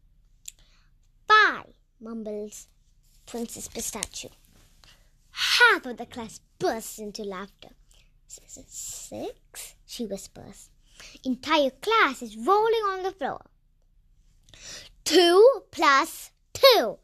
Five, 1.27 1.73
mumbles 1.99 2.67
Princess 3.25 3.67
Pistachio. 3.67 4.31
Half 5.31 5.85
of 5.85 5.97
the 5.97 6.05
class 6.05 6.39
bursts 6.57 6.99
into 6.99 7.23
laughter. 7.23 7.69
Six, 8.27 9.75
she 9.85 10.05
whispers. 10.05 10.69
Entire 11.23 11.71
class 11.71 12.21
is 12.21 12.37
rolling 12.37 12.85
on 12.91 13.03
the 13.03 13.11
floor. 13.11 13.41
Two 15.03 15.63
plus 15.71 16.31
two, 16.53 16.99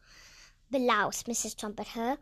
bellows 0.72 1.24
Mrs. 1.24 1.58
Trumpet 1.58 1.88
her. 1.90 2.18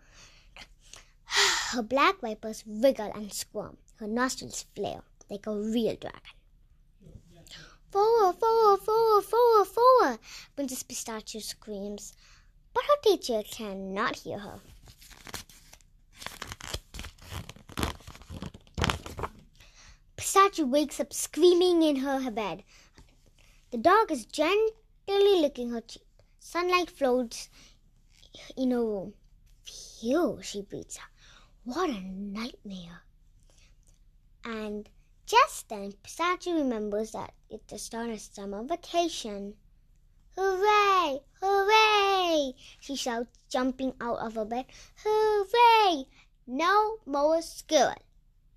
Her 1.72 1.82
black 1.82 2.22
vipers 2.22 2.64
wriggle 2.68 3.12
and 3.16 3.34
squirm. 3.34 3.78
Her 3.96 4.08
nostrils 4.08 4.66
flare 4.76 5.02
like 5.30 5.48
a 5.48 5.56
real 5.56 5.96
dragon. 5.96 6.20
Forward, 7.92 8.40
forward, 8.40 8.80
forward, 8.82 9.24
forward, 9.24 9.68
forward, 9.68 10.20
Princess 10.56 10.84
Pistachio 10.84 11.42
screams, 11.42 12.14
but 12.74 12.84
her 12.84 13.02
teacher 13.04 13.44
cannot 13.44 14.16
hear 14.18 14.40
her. 14.40 14.60
Pistachio 20.16 20.66
wakes 20.66 21.00
up 21.00 21.14
screaming 21.14 21.84
in 21.84 21.98
her 21.98 22.32
bed. 22.32 22.64
The 23.70 23.78
dog 23.78 24.12
is 24.12 24.26
gently 24.26 24.72
licking 25.08 25.70
her 25.70 25.82
cheek. 25.82 26.02
Sunlight 26.40 26.90
floats 26.90 27.50
in 28.58 28.72
her 28.72 28.84
room. 28.84 29.14
Phew, 29.66 30.40
she 30.42 30.62
breathes 30.62 30.98
out. 30.98 31.10
What 31.64 31.90
a 31.90 32.02
nightmare. 32.02 33.04
And 34.44 34.90
just 35.26 35.70
then, 35.70 35.94
Pistachio 36.04 36.56
remembers 36.56 37.12
that 37.12 37.34
it's 37.50 37.72
the 37.72 37.80
start 37.80 38.10
of 38.10 38.20
summer 38.20 38.64
vacation. 38.64 39.56
Hooray! 40.36 41.20
Hooray! 41.42 42.54
She 42.80 42.96
shouts, 42.96 43.30
jumping 43.50 43.94
out 44.02 44.20
of 44.20 44.36
her 44.36 44.46
bed. 44.46 44.66
Hooray! 45.04 46.06
No 46.46 46.98
more 47.06 47.42
school. 47.42 47.94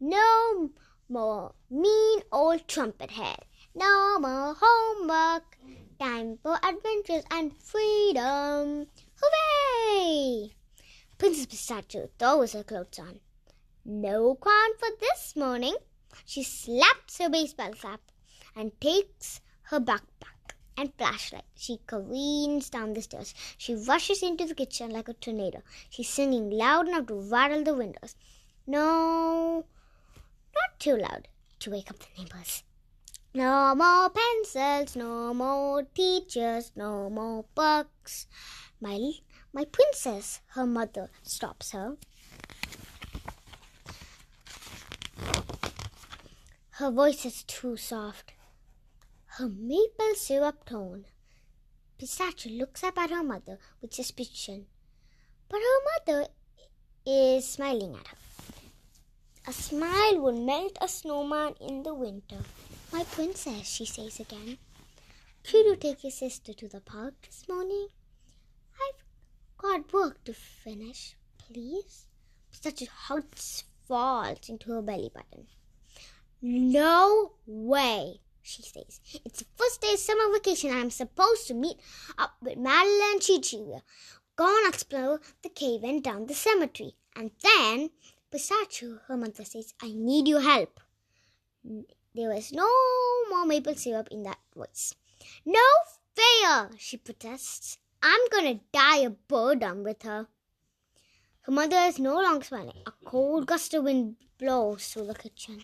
No 0.00 0.70
more 1.08 1.54
mean 1.70 2.22
old 2.32 2.66
trumpet 2.66 3.10
head. 3.10 3.44
No 3.74 4.18
more 4.18 4.56
homework. 4.58 5.58
Time 6.00 6.38
for 6.42 6.58
adventures 6.62 7.24
and 7.30 7.56
freedom. 7.62 8.86
Hooray! 9.20 9.55
Princess 11.18 11.46
Pistachio 11.46 12.08
throws 12.18 12.52
her 12.52 12.62
clothes 12.62 12.98
on. 12.98 13.20
No 13.84 14.34
crown 14.34 14.76
for 14.78 14.88
this 15.00 15.34
morning. 15.34 15.76
She 16.24 16.42
slaps 16.42 17.18
her 17.18 17.30
baseball 17.30 17.72
cap 17.72 18.00
and 18.54 18.78
takes 18.80 19.40
her 19.62 19.80
backpack 19.80 20.54
and 20.76 20.92
flashlight. 20.98 21.44
She 21.54 21.80
careens 21.86 22.68
down 22.68 22.92
the 22.92 23.02
stairs. 23.02 23.34
She 23.56 23.74
rushes 23.74 24.22
into 24.22 24.44
the 24.44 24.54
kitchen 24.54 24.90
like 24.90 25.08
a 25.08 25.14
tornado. 25.14 25.62
She's 25.88 26.08
singing 26.08 26.50
loud 26.50 26.88
enough 26.88 27.06
to 27.06 27.14
rattle 27.14 27.64
the 27.64 27.74
windows. 27.74 28.14
No, 28.66 29.64
not 30.54 30.78
too 30.78 30.96
loud 30.96 31.28
to 31.60 31.70
wake 31.70 31.90
up 31.90 31.98
the 31.98 32.22
neighbors. 32.22 32.62
No 33.32 33.74
more 33.74 34.10
pencils, 34.10 34.96
no 34.96 35.32
more 35.32 35.82
teachers, 35.82 36.72
no 36.76 37.08
more 37.10 37.44
books. 37.54 38.26
My, 38.80 39.12
my 39.56 39.64
princess, 39.64 40.42
her 40.48 40.66
mother 40.66 41.08
stops 41.22 41.70
her. 41.70 41.96
Her 46.72 46.90
voice 46.90 47.24
is 47.24 47.42
too 47.44 47.78
soft. 47.78 48.34
Her 49.38 49.48
maple 49.48 50.14
syrup 50.14 50.66
tone. 50.66 51.06
Pistachio 51.98 52.52
looks 52.52 52.84
up 52.84 52.98
at 52.98 53.08
her 53.08 53.22
mother 53.22 53.58
with 53.80 53.94
suspicion, 53.94 54.66
but 55.48 55.60
her 55.70 55.80
mother 55.88 56.28
is 57.06 57.48
smiling 57.48 57.94
at 57.94 58.08
her. 58.08 58.18
A 59.48 59.54
smile 59.54 60.20
would 60.20 60.34
melt 60.34 60.76
a 60.82 60.88
snowman 60.88 61.54
in 61.62 61.82
the 61.82 61.94
winter. 61.94 62.42
My 62.92 63.04
princess, 63.04 63.66
she 63.66 63.86
says 63.86 64.20
again, 64.20 64.58
could 65.44 65.64
you 65.64 65.76
take 65.76 66.04
your 66.04 66.12
sister 66.12 66.52
to 66.52 66.68
the 66.68 66.82
park 66.82 67.14
this 67.22 67.48
morning? 67.48 67.88
Got 69.58 69.92
work 69.92 70.24
to 70.24 70.34
finish, 70.34 71.16
please. 71.38 72.06
Such 72.50 72.82
a 72.82 72.90
heart 72.90 73.64
falls 73.86 74.48
into 74.48 74.72
her 74.72 74.82
belly 74.82 75.10
button. 75.14 75.46
No 76.42 77.32
way, 77.46 78.20
she 78.42 78.62
says. 78.62 79.00
It's 79.24 79.40
the 79.40 79.46
first 79.56 79.80
day 79.80 79.94
of 79.94 79.98
summer 79.98 80.32
vacation. 80.32 80.70
I'm 80.70 80.90
supposed 80.90 81.46
to 81.48 81.54
meet 81.54 81.78
up 82.18 82.36
with 82.42 82.58
Madeline 82.58 83.14
and 83.14 83.22
Chi. 83.22 83.58
We're 83.58 83.80
gonna 84.36 84.68
explore 84.68 85.20
the 85.42 85.48
cave 85.48 85.82
and 85.84 86.02
down 86.02 86.26
the 86.26 86.34
cemetery. 86.34 86.94
And 87.14 87.30
then 87.42 87.90
Pistachio, 88.30 89.00
her 89.06 89.16
mother 89.16 89.44
says, 89.44 89.72
I 89.82 89.92
need 89.94 90.28
your 90.28 90.42
help. 90.42 90.80
There 92.14 92.28
was 92.30 92.52
no 92.52 92.68
more 93.30 93.46
maple 93.46 93.74
syrup 93.74 94.08
in 94.10 94.22
that 94.24 94.38
voice. 94.54 94.94
No 95.44 95.60
fair, 96.14 96.70
she 96.78 96.98
protests. 96.98 97.78
I'm 98.02 98.20
gonna 98.30 98.60
die 98.72 98.98
of 98.98 99.28
boredom 99.28 99.82
with 99.82 100.02
her. 100.02 100.28
Her 101.42 101.52
mother 101.52 101.76
is 101.76 101.98
no 101.98 102.14
longer 102.14 102.44
smiling. 102.44 102.82
A 102.86 102.92
cold 103.04 103.46
gust 103.46 103.72
of 103.74 103.84
wind 103.84 104.16
blows 104.38 104.88
through 104.88 105.06
the 105.06 105.14
kitchen. 105.14 105.62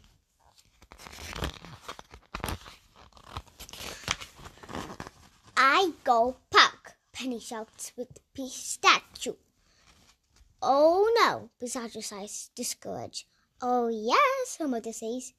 I 5.57 5.93
go 6.05 6.37
punk, 6.51 6.95
Penny 7.13 7.41
shouts 7.41 7.93
with 7.97 8.19
pistachio. 8.35 9.37
Oh 10.61 11.13
no, 11.19 11.51
Pistachio 11.59 12.01
sighs, 12.01 12.51
discouraged. 12.55 13.27
Oh 13.61 13.89
yes, 13.89 14.57
her 14.59 14.69
mother 14.69 14.93
says. 14.93 15.33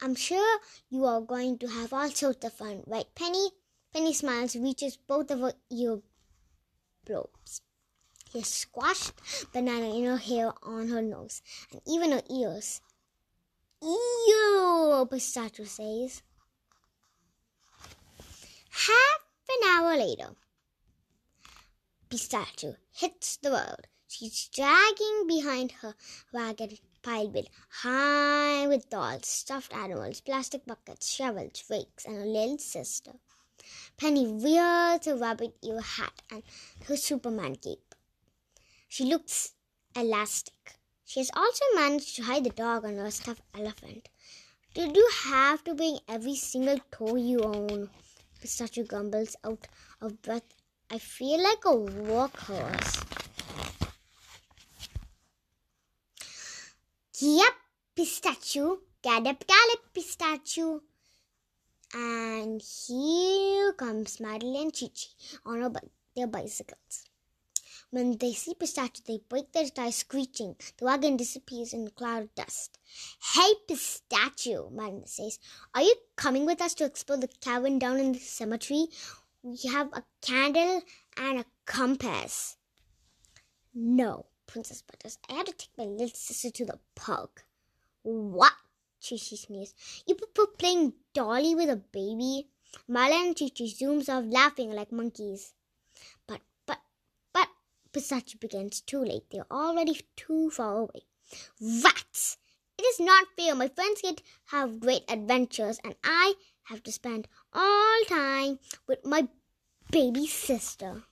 I'm 0.00 0.14
sure 0.14 0.60
you 0.90 1.04
are 1.04 1.20
going 1.20 1.58
to 1.58 1.66
have 1.66 1.92
all 1.92 2.10
sorts 2.10 2.44
of 2.44 2.52
fun, 2.52 2.82
right, 2.86 3.06
Penny? 3.14 3.50
Penny 3.92 4.12
smiles, 4.12 4.54
reaches 4.54 4.96
both 4.96 5.30
of 5.30 5.40
her 5.40 5.54
ear 5.70 6.00
He 8.30 8.42
squashed 8.42 9.12
banana 9.52 9.94
in 9.94 10.04
her 10.04 10.18
hair 10.18 10.52
on 10.62 10.88
her 10.88 11.00
nose 11.00 11.40
and 11.72 11.80
even 11.86 12.12
her 12.12 12.22
ears. 12.30 12.80
Ew, 13.80 15.08
Pistachio 15.10 15.64
says. 15.64 16.22
Half 18.70 19.24
an 19.48 19.70
hour 19.70 19.96
later, 19.96 20.36
Pistachio 22.10 22.76
hits 22.92 23.36
the 23.38 23.50
road. 23.50 23.86
She's 24.06 24.48
dragging 24.48 25.26
behind 25.26 25.72
her 25.72 25.94
wagon 26.32 26.78
piled 27.02 27.34
with 27.34 27.48
high 27.70 28.66
with 28.66 28.90
dolls, 28.90 29.26
stuffed 29.26 29.72
animals, 29.72 30.20
plastic 30.20 30.66
buckets, 30.66 31.08
shovels, 31.08 31.64
rakes, 31.70 32.04
and 32.04 32.16
her 32.16 32.26
little 32.26 32.58
sister. 32.58 33.12
Penny 33.96 34.26
wears 34.26 35.06
a 35.06 35.16
rabbit 35.16 35.56
ear 35.62 35.80
hat 35.80 36.22
and 36.30 36.42
her 36.86 36.96
Superman 36.96 37.56
cape. 37.56 37.94
She 38.88 39.04
looks 39.04 39.52
elastic. 39.96 40.78
She 41.04 41.20
has 41.20 41.30
also 41.34 41.64
managed 41.74 42.16
to 42.16 42.22
hide 42.22 42.44
the 42.44 42.50
dog 42.50 42.84
under 42.84 43.04
a 43.04 43.10
stuffed 43.10 43.42
elephant. 43.54 44.08
Did 44.74 44.96
you 44.96 45.10
have 45.24 45.64
to 45.64 45.74
bring 45.74 45.98
every 46.08 46.36
single 46.36 46.78
toy 46.90 47.16
you 47.16 47.40
own? 47.40 47.90
Pistachio 48.40 48.84
grumbles 48.84 49.34
out 49.42 49.66
of 50.00 50.22
breath. 50.22 50.54
I 50.90 50.98
feel 50.98 51.42
like 51.42 51.64
a 51.64 51.70
workhorse. 51.70 53.04
Yep, 57.20 57.54
pistachio. 57.96 58.78
Gallop, 59.02 59.44
gallop, 59.46 59.92
pistachio. 59.92 60.82
And 61.94 62.62
here 62.62 63.72
comes 63.72 64.20
Madeline 64.20 64.64
and 64.64 64.74
Chichi 64.74 65.08
on 65.44 65.74
their 66.14 66.26
bicycles. 66.26 67.04
When 67.90 68.18
they 68.18 68.34
see 68.34 68.52
Pistachio, 68.52 69.02
they 69.06 69.20
break 69.30 69.52
their 69.52 69.68
tires 69.70 69.96
screeching. 69.96 70.56
The 70.76 70.84
wagon 70.84 71.16
disappears 71.16 71.72
in 71.72 71.86
a 71.86 71.90
cloud 71.90 72.24
of 72.24 72.34
dust. 72.34 72.78
Hey, 73.32 73.54
Pistachio, 73.66 74.68
Madeline 74.68 75.06
says, 75.06 75.38
are 75.74 75.80
you 75.80 75.94
coming 76.14 76.44
with 76.44 76.60
us 76.60 76.74
to 76.74 76.84
explore 76.84 77.16
the 77.16 77.28
cavern 77.40 77.78
down 77.78 77.98
in 77.98 78.12
the 78.12 78.18
cemetery? 78.18 78.88
We 79.42 79.56
have 79.70 79.88
a 79.94 80.04
candle 80.20 80.82
and 81.16 81.40
a 81.40 81.46
compass. 81.64 82.56
No, 83.72 84.26
Princess 84.46 84.82
Butters. 84.82 85.18
I 85.30 85.34
had 85.34 85.46
to 85.46 85.52
take 85.52 85.70
my 85.78 85.84
little 85.84 86.08
sister 86.08 86.50
to 86.50 86.66
the 86.66 86.78
park. 86.94 87.46
What? 88.02 88.52
Chichi 89.00 89.36
sneers. 89.36 89.74
You 90.06 90.14
prefer 90.14 90.46
playing 90.46 90.94
dolly 91.12 91.54
with 91.54 91.70
a 91.70 91.76
baby? 91.76 92.48
Mala 92.86 93.26
and 93.26 93.36
Chichi 93.36 93.72
zooms 93.72 94.08
off 94.08 94.24
laughing 94.26 94.72
like 94.72 94.92
monkeys. 94.92 95.54
But, 96.26 96.40
but, 96.66 96.80
but, 97.32 97.48
Pistachio 97.92 98.38
begins 98.38 98.80
too 98.80 99.04
late. 99.04 99.30
They're 99.30 99.50
already 99.50 100.00
too 100.16 100.50
far 100.50 100.78
away. 100.78 101.02
Rats! 101.60 102.36
It 102.78 102.82
is 102.82 103.00
not 103.00 103.26
fair. 103.36 103.54
My 103.54 103.68
friends 103.68 104.02
get 104.02 104.22
have 104.46 104.80
great 104.80 105.04
adventures 105.08 105.80
and 105.82 105.96
I 106.04 106.34
have 106.64 106.82
to 106.84 106.92
spend 106.92 107.26
all 107.52 108.00
time 108.08 108.58
with 108.86 109.04
my 109.04 109.28
baby 109.90 110.26
sister. 110.26 111.02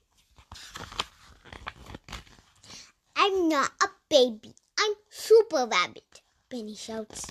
I'm 3.17 3.49
not 3.49 3.73
a 3.83 3.89
baby. 4.09 4.55
I'm 4.79 4.93
Super 5.09 5.67
Rabbit, 5.67 6.23
Penny 6.51 6.77
shouts. 6.77 7.27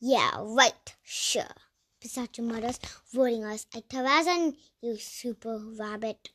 Yeah, 0.00 0.30
right, 0.38 0.94
sure. 1.02 1.54
Pistachio 2.00 2.44
mutters, 2.44 2.78
roaring 3.14 3.44
us 3.44 3.66
at 3.74 3.88
Tarzan, 3.88 4.56
you 4.82 4.98
Super 4.98 5.58
Rabbit. 5.58 6.30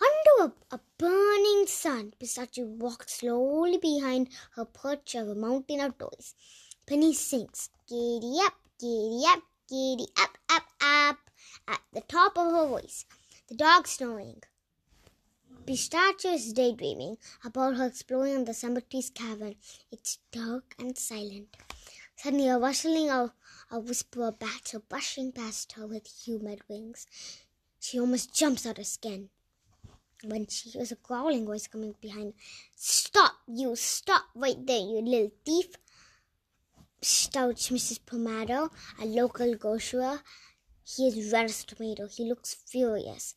Under 0.00 0.52
a, 0.70 0.74
a, 0.74 0.80
burning 0.98 1.66
sun, 1.68 2.12
Pistachio 2.18 2.66
walks 2.66 3.20
slowly 3.20 3.78
behind 3.78 4.28
her 4.56 4.64
perch 4.64 5.14
of 5.14 5.28
a 5.28 5.34
mountain 5.34 5.80
of 5.80 5.96
toys. 5.96 6.34
Penny 6.86 7.14
sings, 7.14 7.70
Giddy 7.88 8.38
up, 8.44 8.54
giddy 8.80 9.22
up, 9.28 9.42
giddy 9.68 10.08
up, 10.18 10.36
up, 10.48 10.64
up, 10.80 11.18
at 11.68 11.80
the 11.92 12.00
top 12.00 12.36
of 12.36 12.52
her 12.52 12.66
voice. 12.66 13.04
The 13.48 13.54
dog 13.54 13.86
snoring. 13.86 14.42
Pistachio 15.66 16.30
is 16.30 16.52
daydreaming 16.52 17.18
about 17.44 17.76
her 17.76 17.86
exploring 17.86 18.44
the 18.44 18.54
cemetery's 18.54 19.10
cavern. 19.10 19.56
It's 19.90 20.18
dark 20.30 20.76
and 20.78 20.96
silent. 20.96 21.56
Suddenly, 22.14 22.48
a 22.48 22.56
rustling 22.56 23.10
of 23.10 23.32
a 23.68 23.80
whisper 23.80 24.28
of 24.28 24.38
bats 24.38 24.76
are 24.76 24.78
brushing 24.78 25.32
past 25.32 25.72
her 25.72 25.84
with 25.84 26.06
humid 26.06 26.60
wings. 26.68 27.08
She 27.80 27.98
almost 27.98 28.32
jumps 28.32 28.64
out 28.64 28.78
of 28.78 28.86
skin 28.86 29.30
when 30.22 30.46
she 30.46 30.70
hears 30.70 30.92
a 30.92 30.96
growling 31.02 31.46
voice 31.46 31.66
coming 31.66 31.96
behind. 32.00 32.34
Stop, 32.76 33.32
you! 33.48 33.74
Stop 33.74 34.26
right 34.36 34.64
there, 34.64 34.78
you 34.78 35.00
little 35.00 35.32
thief! 35.44 35.74
Shouts 37.02 37.70
Mrs. 37.70 37.98
Pomado, 38.06 38.70
a 39.02 39.04
local 39.04 39.56
grocer. 39.56 40.20
He 40.84 41.08
is 41.08 41.32
red 41.32 41.46
as 41.46 41.64
a 41.64 41.66
tomato. 41.66 42.06
He 42.06 42.22
looks 42.22 42.54
furious. 42.54 43.34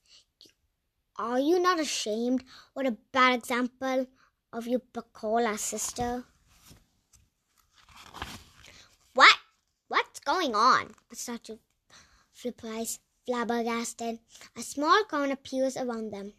Are 1.19 1.37
you 1.37 1.59
not 1.59 1.81
ashamed? 1.81 2.45
What 2.73 2.85
a 2.85 2.95
bad 3.11 3.37
example 3.37 4.07
of 4.53 4.67
your 4.67 4.79
Bacola 4.93 5.59
sister. 5.59 6.23
What? 9.13 9.35
What's 9.89 10.21
going 10.21 10.55
on? 10.55 10.95
Pistachio 11.09 11.59
replies, 12.45 12.99
flabbergasted. 13.25 14.19
A 14.55 14.61
small 14.61 15.03
crowd 15.03 15.31
appears 15.31 15.75
around 15.75 16.11
them. 16.11 16.35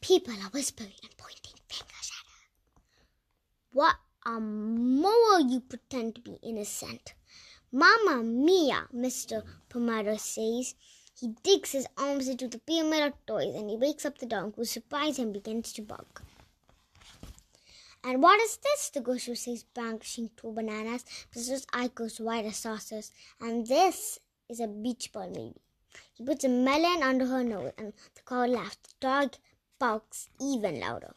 People 0.00 0.32
are 0.32 0.50
whispering 0.54 0.94
and 1.02 1.16
pointing 1.18 1.60
fingers 1.68 2.10
at 2.16 2.30
her. 2.32 2.46
What 3.72 3.96
a 4.24 4.40
more 4.40 5.40
you 5.40 5.60
pretend 5.60 6.14
to 6.14 6.22
be 6.22 6.38
innocent. 6.42 7.12
Mamma 7.70 8.22
mia, 8.22 8.88
Mr. 8.94 9.42
Pomado 9.68 10.18
says. 10.18 10.74
He 11.20 11.34
digs 11.42 11.72
his 11.72 11.86
arms 11.96 12.28
into 12.28 12.46
the 12.46 12.60
pyramid 12.60 13.02
of 13.02 13.26
toys 13.26 13.54
and 13.54 13.68
he 13.68 13.76
wakes 13.76 14.06
up 14.06 14.18
the 14.18 14.26
dog, 14.26 14.54
who 14.54 14.64
surprises 14.64 15.18
him 15.18 15.32
begins 15.32 15.72
to 15.72 15.82
bark. 15.82 16.22
And 18.04 18.22
what 18.22 18.40
is 18.40 18.56
this? 18.56 18.90
The 18.90 19.00
grocer 19.00 19.34
says, 19.34 19.64
branching 19.64 20.30
two 20.36 20.52
bananas. 20.52 21.04
Mrs. 21.34 21.66
eye 21.72 21.90
goes 21.92 22.20
wide 22.20 22.46
as 22.46 22.58
saucers. 22.58 23.10
And 23.40 23.66
this 23.66 24.20
is 24.48 24.60
a 24.60 24.68
beach 24.68 25.10
ball, 25.12 25.28
maybe. 25.28 25.60
He 26.14 26.24
puts 26.24 26.44
a 26.44 26.48
melon 26.48 27.02
under 27.02 27.26
her 27.26 27.42
nose, 27.42 27.72
and 27.76 27.92
the 28.14 28.22
crowd 28.22 28.50
laughs. 28.50 28.78
The 28.84 28.94
dog 29.00 29.34
barks 29.80 30.28
even 30.40 30.78
louder. 30.78 31.14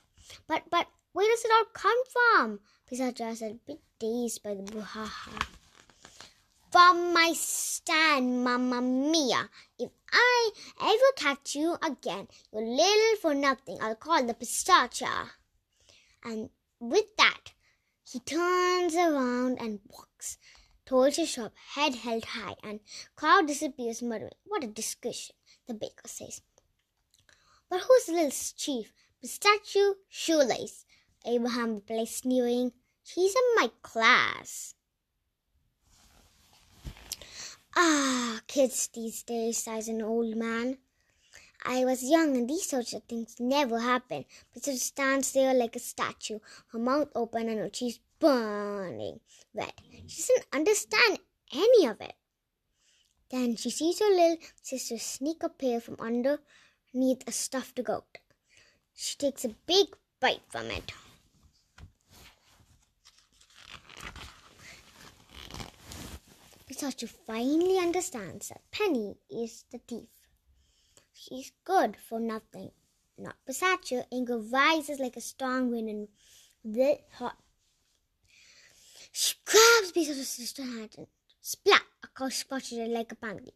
But, 0.48 0.64
but, 0.72 0.88
where 1.14 1.30
does 1.30 1.46
it 1.46 1.52
all 1.52 1.66
come 1.66 2.04
from? 2.12 2.60
Pistachio 2.88 3.36
said, 3.36 3.52
a 3.52 3.68
bit 3.68 3.80
dazed 4.00 4.42
by 4.42 4.56
the 4.56 4.64
brouhaha 4.64 5.46
from 6.72 7.14
my 7.14 7.34
stand, 7.36 8.44
Mamma 8.44 8.82
Mia. 8.82 9.50
If 9.78 9.92
I 10.12 10.52
ever 10.82 11.12
catch 11.18 11.56
you 11.56 11.78
again, 11.84 12.30
you're 12.52 12.66
little 12.66 13.18
for 13.22 13.34
nothing. 13.34 13.78
I'll 13.82 13.96
call 13.96 14.24
the 14.26 14.34
pistachio. 14.34 15.10
And 16.24 16.50
with 16.80 17.16
that, 17.18 17.52
he 18.10 18.20
turns 18.20 18.96
around 18.96 19.60
and 19.60 19.80
walks 19.90 20.38
towards 20.86 21.18
the 21.18 21.26
shop, 21.26 21.54
head 21.76 21.96
held 21.96 22.26
high, 22.26 22.56
and 22.64 22.80
crowd 23.16 23.48
disappears 23.48 24.02
muttering. 24.02 24.32
What 24.46 24.64
a 24.64 24.68
discussion, 24.68 25.36
the 25.68 25.74
baker 25.74 26.08
says. 26.08 26.42
But 27.70 27.82
who's 27.82 28.06
the 28.06 28.14
little 28.14 28.32
chief? 28.56 28.94
Pistachio 29.22 29.96
Shoelace. 30.10 30.86
Abraham 31.26 31.76
replies, 31.76 32.16
sneering. 32.16 32.72
She's 33.04 33.36
in 33.36 33.56
my 33.56 33.72
class. 33.82 34.76
Ah, 37.76 38.42
kids 38.48 38.88
these 38.94 39.24
days, 39.24 39.58
says 39.58 39.88
an 39.88 40.02
old 40.02 40.36
man. 40.36 40.78
I 41.64 41.86
was 41.86 42.04
young 42.04 42.36
and 42.36 42.50
these 42.50 42.68
sorts 42.68 42.94
of 42.94 43.04
things 43.04 43.36
never 43.40 43.80
happen. 43.80 44.26
But 44.54 44.66
she 44.66 44.78
stands 44.78 45.32
there 45.32 45.54
like 45.54 45.76
a 45.76 45.80
statue, 45.80 46.40
her 46.72 46.80
mouth 46.80 47.10
open 47.16 47.50
and 47.50 47.60
her 47.60 47.70
cheeks 47.70 48.00
burning 48.20 49.20
red. 49.54 49.74
She 50.08 50.22
doesn't 50.22 50.48
understand 50.54 51.20
any 51.54 51.86
of 51.86 52.02
it. 52.02 52.16
Then 53.30 53.56
she 53.56 53.70
sees 53.70 54.00
her 54.00 54.10
little 54.10 54.38
sister 54.62 54.98
sneak 54.98 55.44
up 55.44 55.62
here 55.62 55.80
from 55.80 55.98
underneath 56.00 57.28
a 57.28 57.32
stuffed 57.32 57.82
goat. 57.84 58.18
She 58.94 59.16
takes 59.16 59.46
a 59.46 59.56
big 59.66 59.88
bite 60.20 60.42
from 60.50 60.70
it. 60.72 60.92
Pistachio 66.82 67.10
finally 67.28 67.78
understands 67.78 68.50
that 68.50 68.72
Penny 68.72 69.16
is 69.30 69.66
the 69.72 69.78
thief. 69.78 70.10
She's 71.14 71.52
good 71.64 71.96
for 71.96 72.20
nothing. 72.20 72.72
Not 73.20 73.36
Pistachio. 73.46 74.04
Anger 74.12 74.40
rises 74.40 75.00
like 75.00 75.16
a 75.16 75.22
strong 75.22 75.70
wind 75.70 75.90
and 75.90 76.08
the 76.66 76.98
hot. 77.20 77.38
She 79.12 79.36
grabs 79.46 79.92
Pistachio's 79.92 80.28
sister's 80.28 80.66
hand 80.66 80.90
and 80.98 81.08
splat 81.40 81.84
across 82.04 82.38
spotted 82.38 82.90
like 82.90 83.12
a 83.12 83.16
pancake. 83.16 83.54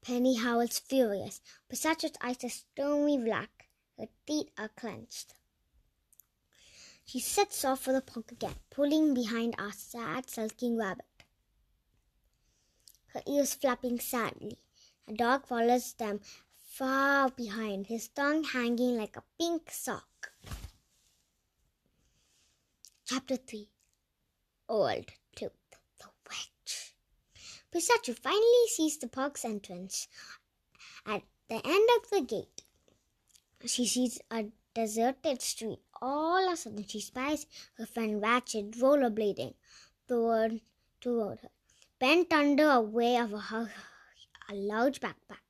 Penny 0.00 0.38
howls 0.38 0.78
furious. 0.78 1.42
Pistachio's 1.68 2.16
eyes 2.22 2.42
are 2.44 2.48
stony 2.48 3.18
black. 3.18 3.68
Her 3.98 4.06
teeth 4.26 4.48
are 4.56 4.70
clenched. 4.74 5.34
She 7.04 7.20
sets 7.20 7.62
off 7.66 7.82
for 7.82 7.92
the 7.92 8.00
punk 8.00 8.32
again, 8.32 8.56
pulling 8.70 9.12
behind 9.12 9.54
our 9.58 9.72
sad, 9.72 10.30
sulking 10.30 10.78
rabbit. 10.78 11.04
Her 13.18 13.32
ears 13.34 13.54
flapping 13.54 13.98
sadly. 13.98 14.58
A 15.08 15.12
dog 15.12 15.44
follows 15.48 15.92
them 15.94 16.20
far 16.54 17.28
behind, 17.30 17.88
his 17.88 18.06
tongue 18.06 18.44
hanging 18.44 18.96
like 18.96 19.16
a 19.16 19.24
pink 19.36 19.72
sock. 19.72 20.30
Chapter 23.06 23.36
3 23.36 23.68
Old 24.68 25.06
Tooth, 25.34 25.50
the 25.98 26.06
Witch. 26.28 26.94
Pistachio 27.72 28.14
finally 28.14 28.68
sees 28.68 28.96
the 28.98 29.08
pug's 29.08 29.44
entrance. 29.44 30.06
At 31.04 31.22
the 31.48 31.56
end 31.56 31.88
of 31.96 32.10
the 32.10 32.20
gate, 32.20 32.62
she 33.66 33.84
sees 33.84 34.20
a 34.30 34.44
deserted 34.74 35.42
street. 35.42 35.80
All 36.00 36.46
of 36.46 36.52
a 36.52 36.56
sudden, 36.56 36.86
she 36.86 37.00
spies 37.00 37.46
her 37.78 37.86
friend 37.86 38.22
Ratchet 38.22 38.76
rollerblading 38.78 39.54
toward, 40.06 40.60
toward 41.00 41.40
her, 41.40 41.50
bent 41.98 42.32
under 42.32 42.70
a 42.70 42.80
weight 42.80 43.18
of 43.18 43.32
a, 43.32 43.70
a 44.50 44.54
large 44.54 45.00
backpack. 45.00 45.44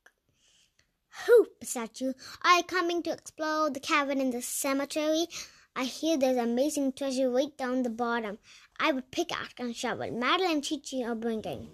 Who, 1.27 1.47
Pistachio, 1.61 2.15
are 2.43 2.59
you 2.59 2.63
coming 2.63 3.03
to 3.03 3.13
explore 3.13 3.71
the 3.71 3.81
cavern 3.81 4.21
in 4.21 4.31
the 4.31 4.41
cemetery? 4.41 5.27
I 5.75 5.85
hear 5.85 6.17
there's 6.17 6.37
amazing 6.37 6.93
treasure 6.93 7.31
right 7.31 7.57
down 7.57 7.83
the 7.83 7.91
bottom. 7.91 8.39
I 8.81 8.93
would 8.93 9.11
pickaxe 9.11 9.55
and 9.59 9.75
shovel. 9.75 10.11
Madeline 10.11 10.53
and 10.53 10.69
Chi-Chi 10.69 11.03
are 11.05 11.15
bringing. 11.15 11.69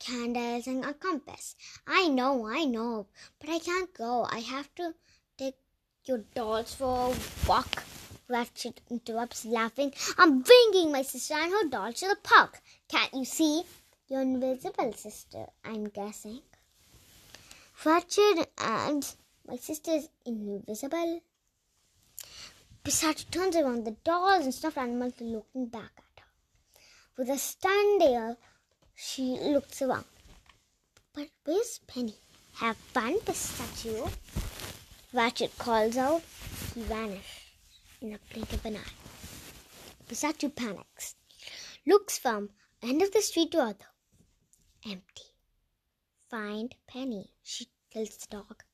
candles 0.00 0.66
and 0.66 0.84
a 0.84 0.94
compass. 0.94 1.54
I 1.86 2.08
know, 2.08 2.46
I 2.46 2.64
know, 2.64 3.06
but 3.38 3.50
I 3.50 3.58
can't 3.58 3.92
go. 3.94 4.26
I 4.28 4.40
have 4.40 4.74
to 4.76 4.94
take 5.38 5.54
your 6.04 6.18
dolls 6.34 6.74
for 6.74 7.12
a 7.12 7.48
walk. 7.48 7.84
Ratchet 8.30 8.80
interrupts, 8.88 9.44
laughing. 9.44 9.92
I'm 10.16 10.42
bringing 10.42 10.92
my 10.92 11.02
sister 11.02 11.34
and 11.34 11.50
her 11.50 11.68
doll 11.68 11.92
to 11.92 12.06
the 12.06 12.16
park. 12.22 12.62
Can't 12.88 13.12
you 13.12 13.24
see? 13.24 13.64
You're 14.08 14.22
invisible, 14.22 14.92
sister, 14.92 15.46
I'm 15.64 15.88
guessing. 15.88 16.40
Ratchet 17.84 18.48
and 18.58 19.14
my 19.48 19.56
sister 19.56 19.90
is 19.92 20.08
invisible. 20.24 21.22
Besides, 22.84 23.24
turns 23.24 23.56
around, 23.56 23.84
the 23.84 23.96
dolls 24.04 24.44
and 24.44 24.54
stuffed 24.54 24.78
animals 24.78 25.20
are 25.20 25.24
looking 25.24 25.66
back 25.66 25.90
at 25.98 26.22
her. 26.22 26.80
With 27.16 27.30
a 27.30 27.38
stunned 27.38 28.02
air, 28.02 28.36
she 28.94 29.38
looks 29.40 29.82
around. 29.82 30.04
But 31.14 31.28
where's 31.44 31.80
Penny? 31.88 32.14
Have 32.54 32.76
fun, 32.76 33.18
Pistachio. 33.20 34.08
Ratchet 35.12 35.58
calls 35.58 35.96
out. 35.96 36.22
He 36.74 36.82
vanishes 36.82 37.39
in 38.00 38.14
a 38.14 38.18
blink 38.32 38.52
of 38.52 38.64
an 38.64 38.76
eye. 38.76 38.92
Pistachio 40.08 40.50
panics. 40.50 41.14
Looks 41.86 42.18
from 42.18 42.50
end 42.82 43.02
of 43.02 43.12
the 43.12 43.20
street 43.20 43.52
to 43.52 43.58
other. 43.58 43.86
Empty. 44.84 45.24
Find 46.30 46.74
Penny, 46.86 47.30
she 47.42 47.66
tells 47.92 48.16
the 48.16 48.26
dog. 48.36 48.64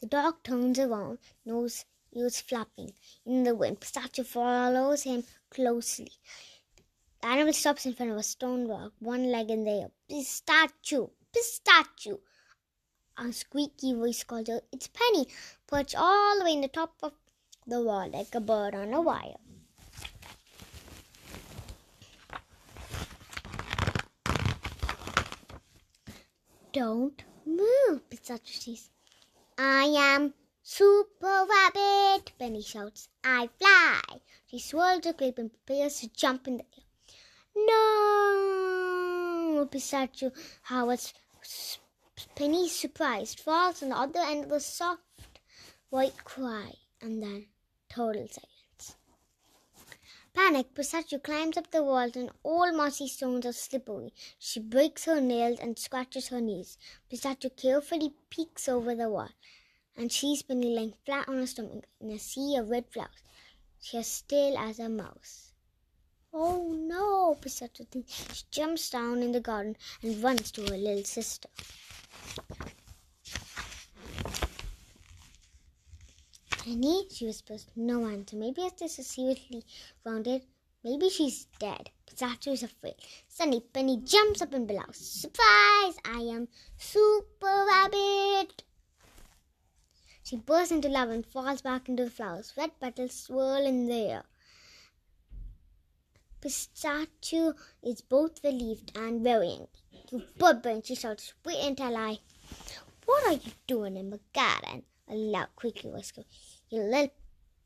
The 0.00 0.06
dog 0.06 0.42
turns 0.42 0.78
around, 0.78 1.18
nose 1.44 1.84
ears 2.12 2.40
flapping 2.40 2.92
in 3.26 3.44
the 3.44 3.54
wind. 3.54 3.80
Pistachio 3.80 4.24
follows 4.24 5.02
him 5.02 5.24
closely. 5.50 6.12
The 7.20 7.28
animal 7.28 7.52
stops 7.52 7.84
in 7.84 7.94
front 7.94 8.12
of 8.12 8.18
a 8.18 8.22
stone 8.22 8.66
rock, 8.66 8.92
one 8.98 9.30
leg 9.30 9.50
in 9.50 9.64
the 9.64 9.70
air. 9.70 9.90
Pistachio! 10.08 11.10
Pistachio! 11.32 12.20
A 13.18 13.32
squeaky 13.32 13.92
voice 13.92 14.24
calls 14.24 14.48
out, 14.48 14.62
It's 14.72 14.88
Penny, 14.88 15.28
perched 15.66 15.94
all 15.94 16.38
the 16.38 16.44
way 16.44 16.54
in 16.54 16.62
the 16.62 16.68
top 16.68 16.94
of 17.02 17.12
the 17.70 17.80
wall 17.80 18.10
like 18.10 18.34
a 18.34 18.40
bird 18.40 18.74
on 18.74 18.92
a 18.92 19.00
wire. 19.00 19.38
Don't 26.72 27.24
move, 27.46 28.10
Pistachio 28.10 28.60
says. 28.60 28.90
I 29.58 29.84
am 29.84 30.34
Super 30.62 31.46
Rabbit, 31.48 32.32
Penny 32.38 32.62
shouts. 32.62 33.08
I 33.24 33.48
fly. 33.58 34.20
She 34.46 34.58
swirls 34.58 35.04
her 35.04 35.12
cape 35.12 35.38
and 35.38 35.52
prepares 35.52 36.00
to 36.00 36.08
jump 36.08 36.48
in 36.48 36.58
the 36.58 36.64
air. 36.64 36.84
No! 37.56 39.66
Pistachio 39.70 40.32
howls. 40.62 41.14
Penny, 42.34 42.68
surprised, 42.68 43.40
falls 43.40 43.82
on 43.82 43.88
the 43.88 43.96
other 43.96 44.20
end 44.20 44.44
of 44.44 44.50
the 44.50 44.60
soft 44.60 45.00
white 45.88 46.24
cry, 46.24 46.74
and 47.00 47.22
then 47.22 47.46
total 47.90 48.26
silence. 48.28 48.96
Panic, 50.32 50.74
Pistachio 50.74 51.18
climbs 51.18 51.56
up 51.56 51.70
the 51.72 51.82
walls, 51.82 52.14
and 52.14 52.30
all 52.44 52.72
mossy 52.72 53.08
stones 53.08 53.44
are 53.44 53.52
slippery. 53.52 54.14
She 54.38 54.60
breaks 54.60 55.04
her 55.04 55.20
nails 55.20 55.58
and 55.58 55.76
scratches 55.76 56.28
her 56.28 56.40
knees. 56.40 56.78
Pistachio 57.10 57.50
carefully 57.50 58.14
peeks 58.30 58.68
over 58.68 58.94
the 58.94 59.10
wall, 59.10 59.30
and 59.96 60.12
she's 60.12 60.42
been 60.42 60.62
lying 60.62 60.94
flat 61.04 61.28
on 61.28 61.38
her 61.38 61.46
stomach 61.46 61.84
in 62.00 62.10
a 62.10 62.18
sea 62.18 62.56
of 62.56 62.70
red 62.70 62.86
flowers. 62.90 63.24
She's 63.80 64.06
still 64.06 64.56
as 64.56 64.78
a 64.78 64.88
mouse. 64.88 65.52
Oh 66.32 66.72
no, 66.72 67.36
Pistachio 67.40 67.86
thinks. 67.90 68.12
She 68.32 68.44
jumps 68.52 68.88
down 68.88 69.22
in 69.22 69.32
the 69.32 69.40
garden 69.40 69.76
and 70.00 70.22
runs 70.22 70.52
to 70.52 70.62
her 70.62 70.76
little 70.76 71.04
sister. 71.04 71.48
Penny, 76.62 77.06
she 77.10 77.24
whispers, 77.24 77.66
no 77.74 78.06
answer. 78.06 78.36
Maybe 78.36 78.68
this 78.78 78.98
is 78.98 79.06
seriously 79.06 79.64
wounded, 80.04 80.42
maybe 80.84 81.08
she's 81.08 81.46
dead. 81.58 81.88
Pistachio 82.04 82.52
is 82.52 82.62
afraid. 82.62 82.96
Suddenly, 83.28 83.62
Penny 83.72 83.96
jumps 84.04 84.42
up 84.42 84.52
and 84.52 84.68
bellows, 84.68 84.98
Surprise! 84.98 85.96
I 86.04 86.20
am 86.30 86.48
Super 86.76 87.64
Rabbit! 87.66 88.62
She 90.22 90.36
bursts 90.36 90.70
into 90.70 90.90
love 90.90 91.08
and 91.08 91.24
falls 91.24 91.62
back 91.62 91.88
into 91.88 92.04
the 92.04 92.10
flowers. 92.10 92.52
Red 92.58 92.78
petals 92.78 93.14
swirl 93.14 93.64
in 93.64 93.86
the 93.86 93.94
air. 93.94 94.24
Pistachio 96.42 97.54
is 97.82 98.02
both 98.02 98.44
relieved 98.44 98.92
and 98.94 99.24
very 99.24 99.48
angry. 99.48 99.68
You 100.10 100.22
barbarian, 100.36 100.82
she 100.82 100.94
shouts, 100.94 101.32
wait 101.42 101.64
until 101.64 101.96
I. 101.96 102.18
What 103.06 103.26
are 103.26 103.32
you 103.32 103.52
doing 103.66 103.96
in 103.96 104.10
my 104.10 104.20
garden? 104.34 104.82
A 105.10 105.14
loud, 105.14 105.48
quickly 105.56 105.90
whisper. 105.90 106.22
You 106.68 106.82
little 106.82 107.10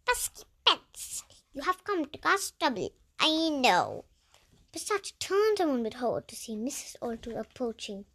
pesky 0.06 0.44
pets. 0.64 1.22
You 1.52 1.62
have 1.62 1.84
come 1.84 2.06
to 2.06 2.18
cause 2.18 2.52
trouble. 2.58 2.90
I 3.20 3.50
know. 3.50 4.04
but 4.32 4.72
Pistachio 4.72 5.14
turns 5.18 5.60
around 5.60 5.84
with 5.84 5.94
horror 5.94 6.22
to 6.22 6.34
see 6.34 6.56
Mrs. 6.56 6.96
Oldtooth 7.00 7.38
approaching, 7.38 8.06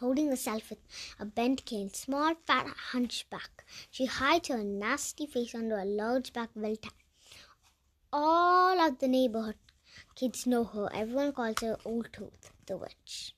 holding 0.00 0.28
herself 0.28 0.70
with 0.70 0.80
a 1.20 1.24
bent 1.24 1.64
cane, 1.64 1.90
small, 1.90 2.34
fat 2.46 2.66
hunchback. 2.92 3.64
She 3.90 4.06
hides 4.06 4.48
her 4.48 4.64
nasty 4.64 5.26
face 5.26 5.54
under 5.54 5.78
a 5.78 5.84
large 5.84 6.32
black 6.32 6.50
velvet. 6.56 6.86
All 8.12 8.80
of 8.80 8.98
the 8.98 9.08
neighborhood 9.08 9.56
Kids 10.16 10.46
know 10.46 10.64
her. 10.64 10.88
Everyone 10.92 11.32
calls 11.32 11.60
her 11.60 11.76
Old 11.84 12.08
Tooth, 12.12 12.50
the 12.66 12.76
witch. 12.76 13.34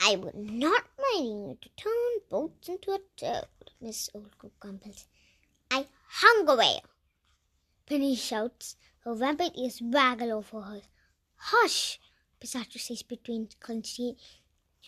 I 0.00 0.16
would 0.16 0.34
not 0.34 0.84
mind 1.16 1.26
you 1.26 1.58
to 1.60 1.68
turn 1.76 1.92
boats 2.30 2.68
into 2.68 2.92
a 2.92 2.98
toad, 3.16 3.46
Miss 3.80 4.10
Oldcook 4.14 4.52
compels. 4.60 5.06
I 5.70 5.86
hung 6.08 6.48
away. 6.48 6.80
Penny 7.86 8.16
shouts. 8.16 8.76
Her 9.00 9.14
rabbit 9.14 9.52
ears 9.56 9.80
waggle 9.82 10.32
over 10.32 10.62
her. 10.62 10.80
Hush! 11.36 12.00
Pistachio 12.40 12.80
says 12.80 13.02
between 13.02 13.48
clenched 13.60 13.96
teeth. 13.96 14.16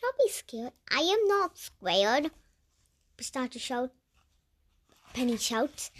Don't 0.00 0.18
be 0.18 0.28
scared. 0.30 0.72
I 0.90 1.00
am 1.00 1.28
not 1.28 1.58
scared. 1.58 2.30
Pistachio 3.16 3.60
shouts. 3.60 3.94
Penny 5.12 5.36
shouts, 5.36 5.90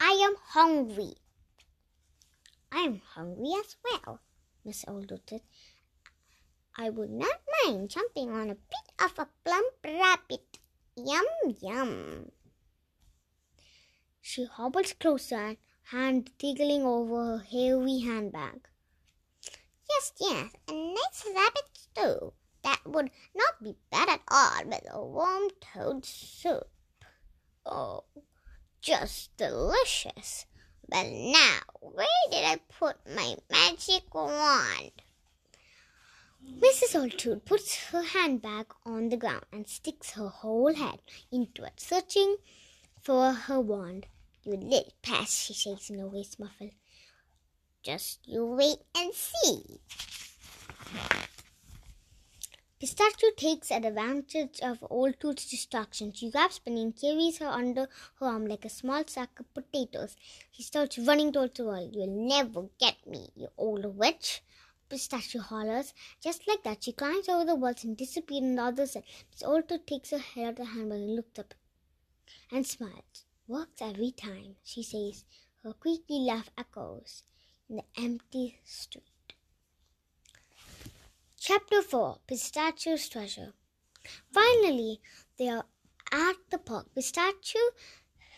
I 0.00 0.12
am 0.26 0.34
hungry. 0.48 1.14
I 2.70 2.80
am 2.80 3.00
hungry 3.14 3.52
as 3.58 3.76
well, 3.84 4.20
Miss 4.64 4.84
Oldwood 4.84 5.20
said. 5.28 5.40
I 6.78 6.90
would 6.90 7.10
not 7.10 7.40
mind 7.64 7.88
jumping 7.88 8.30
on 8.30 8.50
a 8.50 8.54
bit 8.54 8.92
of 9.02 9.18
a 9.18 9.28
plump 9.44 9.72
rabbit. 9.82 10.58
Yum, 10.94 11.24
yum. 11.62 12.30
She 14.20 14.44
hobbles 14.44 14.92
closer, 14.92 15.56
hand 15.84 16.32
tickling 16.38 16.82
over 16.82 17.38
her 17.38 17.38
heavy 17.38 18.00
handbag. 18.00 18.68
Yes, 19.88 20.12
yes, 20.20 20.52
a 20.68 20.72
nice 20.72 21.24
rabbit 21.34 21.70
stew. 21.72 22.32
That 22.62 22.80
would 22.84 23.10
not 23.34 23.62
be 23.62 23.76
bad 23.90 24.10
at 24.10 24.20
all 24.28 24.64
with 24.66 24.84
a 24.90 25.02
warm 25.02 25.48
toad 25.60 26.04
soup. 26.04 26.68
Oh, 27.64 28.04
just 28.82 29.34
delicious. 29.38 30.44
But 30.88 31.06
now, 31.06 31.60
where 31.80 32.06
did 32.30 32.44
I 32.44 32.60
put 32.68 32.96
my 33.06 33.36
magic 33.50 34.14
wand? 34.14 35.02
Mrs. 36.46 36.98
Old 36.98 37.18
Tooth 37.18 37.44
puts 37.44 37.76
her 37.90 38.02
handbag 38.02 38.66
on 38.84 39.08
the 39.08 39.16
ground 39.16 39.44
and 39.52 39.68
sticks 39.68 40.12
her 40.12 40.28
whole 40.28 40.74
head 40.74 41.00
into 41.30 41.64
it, 41.64 41.80
searching 41.80 42.36
for 43.02 43.32
her 43.32 43.60
wand. 43.60 44.06
You 44.44 44.56
little 44.56 44.92
pest, 45.02 45.46
she 45.46 45.54
says 45.54 45.90
in 45.90 46.00
a 46.00 46.08
voice 46.08 46.36
muffled. 46.38 46.70
Just 47.82 48.20
you 48.26 48.46
wait 48.46 48.78
and 48.96 49.12
see. 49.12 49.80
Pistachio 52.78 53.30
takes 53.36 53.70
advantage 53.70 54.60
of 54.62 54.84
Old 54.88 55.18
Tooth's 55.18 55.50
distraction. 55.50 56.12
She 56.12 56.30
grabs 56.30 56.58
Penny 56.58 56.82
and 56.82 56.96
carries 57.00 57.38
her 57.38 57.48
under 57.48 57.88
her 58.20 58.26
arm 58.26 58.46
like 58.46 58.64
a 58.64 58.68
small 58.68 59.02
sack 59.06 59.40
of 59.40 59.52
potatoes. 59.52 60.14
He 60.50 60.62
starts 60.62 60.98
running 60.98 61.32
towards 61.32 61.54
the 61.54 61.64
wall. 61.64 61.90
You'll 61.92 62.28
never 62.28 62.68
get 62.78 63.04
me, 63.06 63.30
you 63.34 63.48
old 63.58 63.84
witch. 63.96 64.42
Pistachio 64.88 65.40
hollers. 65.40 65.92
Just 66.22 66.46
like 66.46 66.62
that, 66.64 66.84
she 66.84 66.92
climbs 66.92 67.28
over 67.28 67.44
the 67.44 67.54
walls 67.54 67.84
and 67.84 67.96
disappears 67.96 68.42
on 68.42 68.54
the 68.56 68.62
other 68.62 68.86
side. 68.86 69.04
Miss 69.30 69.42
Old 69.42 69.68
Tooth 69.68 69.86
takes 69.86 70.10
her 70.10 70.18
head 70.18 70.44
out 70.44 70.50
of 70.50 70.56
the 70.56 70.64
handbag 70.64 71.00
and 71.00 71.16
looks 71.16 71.38
up 71.38 71.54
and 72.50 72.66
smiles. 72.66 73.24
Works 73.48 73.80
every 73.80 74.10
time, 74.12 74.56
she 74.64 74.82
says. 74.82 75.24
Her 75.62 75.72
creaky 75.72 76.20
laugh 76.20 76.50
echoes 76.56 77.22
in 77.68 77.76
the 77.76 77.84
empty 77.96 78.58
street. 78.64 79.34
Chapter 81.38 81.82
4 81.82 82.18
Pistachio's 82.26 83.08
Treasure 83.08 83.52
Finally, 84.32 85.00
they 85.38 85.48
are 85.48 85.66
at 86.12 86.36
the 86.50 86.58
park. 86.58 86.94
Pistachio 86.94 87.60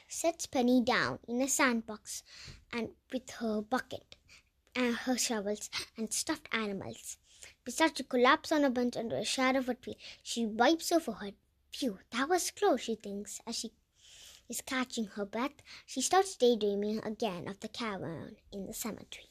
sets 0.08 0.46
Penny 0.46 0.82
down 0.82 1.18
in 1.28 1.40
a 1.40 1.48
sandbox 1.48 2.22
and 2.72 2.90
with 3.12 3.30
her 3.30 3.61
bucket 3.61 4.16
her 4.78 5.18
shovels 5.18 5.70
and 5.96 6.12
stuffed 6.12 6.48
animals. 6.52 7.16
Pistachio 7.64 8.06
collapses 8.08 8.52
on 8.52 8.64
a 8.64 8.70
bench 8.70 8.96
under 8.96 9.16
a 9.16 9.24
shadow 9.24 9.58
of 9.58 9.68
a 9.68 9.74
tree. 9.74 9.96
She 10.22 10.46
wipes 10.46 10.90
her 10.90 11.00
forehead. 11.00 11.34
Phew, 11.72 11.98
that 12.10 12.28
was 12.28 12.50
close, 12.50 12.82
she 12.82 12.94
thinks, 12.94 13.40
as 13.46 13.56
she 13.56 13.72
is 14.48 14.60
catching 14.60 15.06
her 15.06 15.24
breath. 15.24 15.62
She 15.84 16.00
starts 16.00 16.36
daydreaming 16.36 17.04
again 17.04 17.48
of 17.48 17.60
the 17.60 17.68
cavern 17.68 18.36
in 18.52 18.66
the 18.66 18.72
cemetery. 18.72 19.26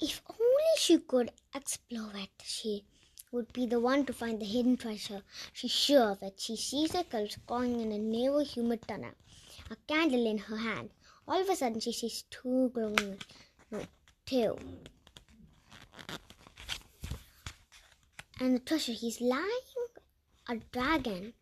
If 0.00 0.22
only 0.30 0.72
she 0.76 0.98
could 0.98 1.32
explore 1.68 2.12
it, 2.14 2.30
she 2.42 2.82
would 3.30 3.52
be 3.52 3.66
the 3.66 3.78
one 3.78 4.06
to 4.06 4.12
find 4.14 4.40
the 4.40 4.46
hidden 4.46 4.74
treasure. 4.74 5.20
She's 5.52 5.70
sure 5.70 6.12
of 6.12 6.22
it. 6.22 6.40
She 6.40 6.56
sees 6.56 6.94
a 6.94 7.04
girl 7.04 7.28
crawling 7.46 7.82
in 7.82 7.92
a 7.92 7.98
narrow, 7.98 8.38
humid 8.38 8.88
tunnel, 8.88 9.10
a 9.70 9.76
candle 9.86 10.26
in 10.26 10.38
her 10.38 10.56
hand. 10.56 10.88
All 11.26 11.38
of 11.38 11.46
a 11.46 11.54
sudden, 11.54 11.78
she 11.80 11.92
sees 11.92 12.24
two 12.30 12.70
glowing, 12.72 13.18
no, 13.70 13.82
two. 14.24 14.56
And 18.40 18.54
the 18.54 18.60
treasure, 18.60 18.92
he's 18.92 19.20
lying, 19.20 19.88
a 20.48 20.56
dragon. 20.72 21.34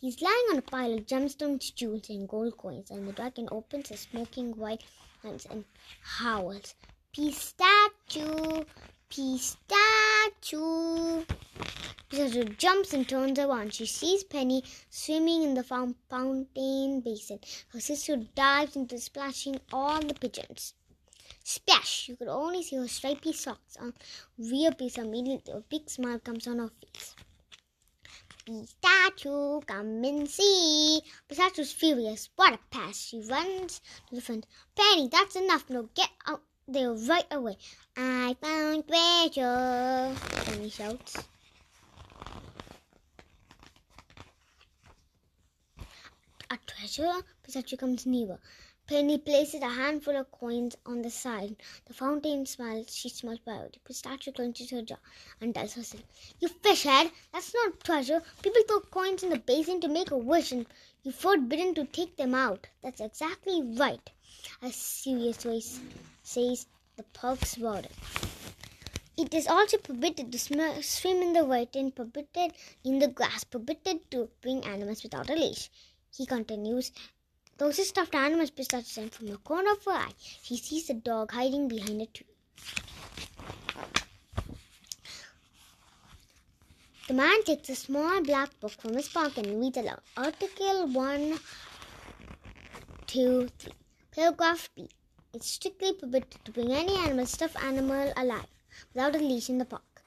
He's 0.00 0.22
lying 0.22 0.46
on 0.52 0.58
a 0.58 0.62
pile 0.62 0.92
of 0.94 1.06
gemstones, 1.06 1.74
jewels, 1.74 2.10
and 2.10 2.28
gold 2.28 2.56
coins, 2.58 2.92
and 2.92 3.08
the 3.08 3.12
dragon 3.12 3.48
opens 3.50 3.88
his 3.88 4.00
smoking 4.00 4.52
white 4.52 4.84
hands 5.24 5.46
and 5.50 5.64
howls. 6.00 6.76
Pistachio, 7.12 8.64
pistachio. 9.12 9.66
Pistachio 12.08 12.44
jumps 12.56 12.94
and 12.94 13.06
turns 13.06 13.38
around. 13.38 13.74
She 13.74 13.84
sees 13.84 14.24
Penny 14.24 14.64
swimming 14.88 15.42
in 15.42 15.52
the 15.52 15.62
fountain 15.62 17.00
basin. 17.02 17.40
Her 17.68 17.80
sister 17.80 18.16
dives 18.34 18.74
into 18.74 18.98
splashing 18.98 19.60
all 19.70 20.00
the 20.00 20.14
pigeons. 20.14 20.72
Splash! 21.44 22.08
You 22.08 22.16
could 22.16 22.28
only 22.28 22.62
see 22.62 22.76
her 22.76 22.88
stripy 22.88 23.34
socks 23.34 23.76
on 23.76 23.92
piece 24.78 24.96
immediately. 24.96 25.52
A 25.52 25.60
big 25.60 25.90
smile 25.90 26.18
comes 26.18 26.46
on 26.46 26.60
her 26.60 26.70
face. 26.80 27.14
Pistachio, 28.46 29.60
come 29.60 30.02
and 30.04 30.30
see. 30.30 31.02
Pistachio's 31.28 31.72
furious. 31.72 32.30
What 32.36 32.54
a 32.54 32.58
pass. 32.70 32.98
She 32.98 33.20
runs 33.20 33.82
to 34.08 34.14
the 34.14 34.22
front. 34.22 34.46
Penny, 34.74 35.08
that's 35.08 35.36
enough. 35.36 35.68
No, 35.68 35.90
get 35.94 36.08
out 36.26 36.42
there 36.68 36.92
right 36.92 37.26
away. 37.30 37.56
I 37.96 38.36
found 38.40 38.86
treasure, 38.86 40.14
Penny 40.44 40.70
shouts. 40.70 41.16
A 46.50 46.58
treasure? 46.66 47.12
Pistachio 47.42 47.78
comes 47.78 48.06
nearer. 48.06 48.38
Penny 48.86 49.18
places 49.18 49.62
a 49.62 49.68
handful 49.68 50.16
of 50.16 50.30
coins 50.30 50.76
on 50.86 51.02
the 51.02 51.10
side. 51.10 51.56
The 51.86 51.94
fountain 51.94 52.46
smiles. 52.46 52.94
She 52.94 53.08
smells 53.08 53.38
proud. 53.38 53.78
Pistachio 53.84 54.32
clenches 54.32 54.70
her 54.70 54.82
jaw 54.82 54.98
and 55.40 55.54
tells 55.54 55.74
herself, 55.74 56.02
You 56.40 56.48
fishhead! 56.48 57.10
That's 57.32 57.54
not 57.54 57.80
treasure. 57.80 58.22
People 58.42 58.62
throw 58.68 58.80
coins 58.80 59.22
in 59.22 59.30
the 59.30 59.38
basin 59.38 59.80
to 59.80 59.88
make 59.88 60.10
a 60.10 60.16
wish 60.16 60.52
and 60.52 60.66
you're 61.02 61.14
forbidden 61.14 61.74
to 61.74 61.84
take 61.84 62.16
them 62.16 62.34
out. 62.34 62.66
That's 62.82 63.00
exactly 63.00 63.62
right. 63.62 64.10
A 64.62 64.70
serious 64.70 65.42
voice 65.42 65.80
says 66.22 66.66
the 66.96 67.02
park's 67.02 67.56
warden. 67.58 67.90
It 69.16 69.34
is 69.34 69.46
also 69.46 69.76
permitted 69.76 70.32
to 70.32 70.38
swim 70.38 71.22
in 71.22 71.32
the 71.32 71.44
water 71.44 71.78
and 71.78 71.94
permitted 71.94 72.52
in 72.84 72.98
the 72.98 73.08
grass, 73.08 73.44
permitted 73.44 74.10
to 74.10 74.28
bring 74.40 74.64
animals 74.64 75.02
without 75.02 75.28
a 75.30 75.34
leash. 75.34 75.70
He 76.16 76.24
continues, 76.26 76.92
those 77.58 77.86
stuffed 77.86 78.14
animals 78.14 78.50
pistachio 78.50 79.08
from 79.08 79.26
the 79.26 79.36
corner 79.36 79.72
of 79.72 79.84
her 79.84 79.92
eye. 79.92 80.12
She 80.42 80.56
sees 80.56 80.88
a 80.90 80.94
dog 80.94 81.32
hiding 81.32 81.68
behind 81.68 82.00
a 82.02 82.06
tree. 82.06 82.26
The 87.08 87.14
man 87.14 87.42
takes 87.44 87.68
a 87.68 87.74
small 87.74 88.22
black 88.22 88.58
book 88.60 88.72
from 88.72 88.94
his 88.94 89.08
pocket 89.08 89.46
and 89.46 89.60
reads 89.60 89.76
aloud. 89.76 90.00
Article 90.16 90.86
1, 90.86 91.38
2, 93.06 93.48
3. 93.58 93.72
Paragraph 94.12 94.70
B. 94.74 94.88
It's 95.34 95.50
strictly 95.50 95.92
forbidden 95.98 96.28
to 96.44 96.50
bring 96.52 96.72
any 96.72 96.94
animal, 96.96 97.24
stuffed 97.24 97.56
animal 97.62 98.12
alive, 98.16 98.46
without 98.92 99.16
a 99.16 99.18
leash 99.18 99.48
in 99.48 99.58
the 99.58 99.64
park. 99.64 100.02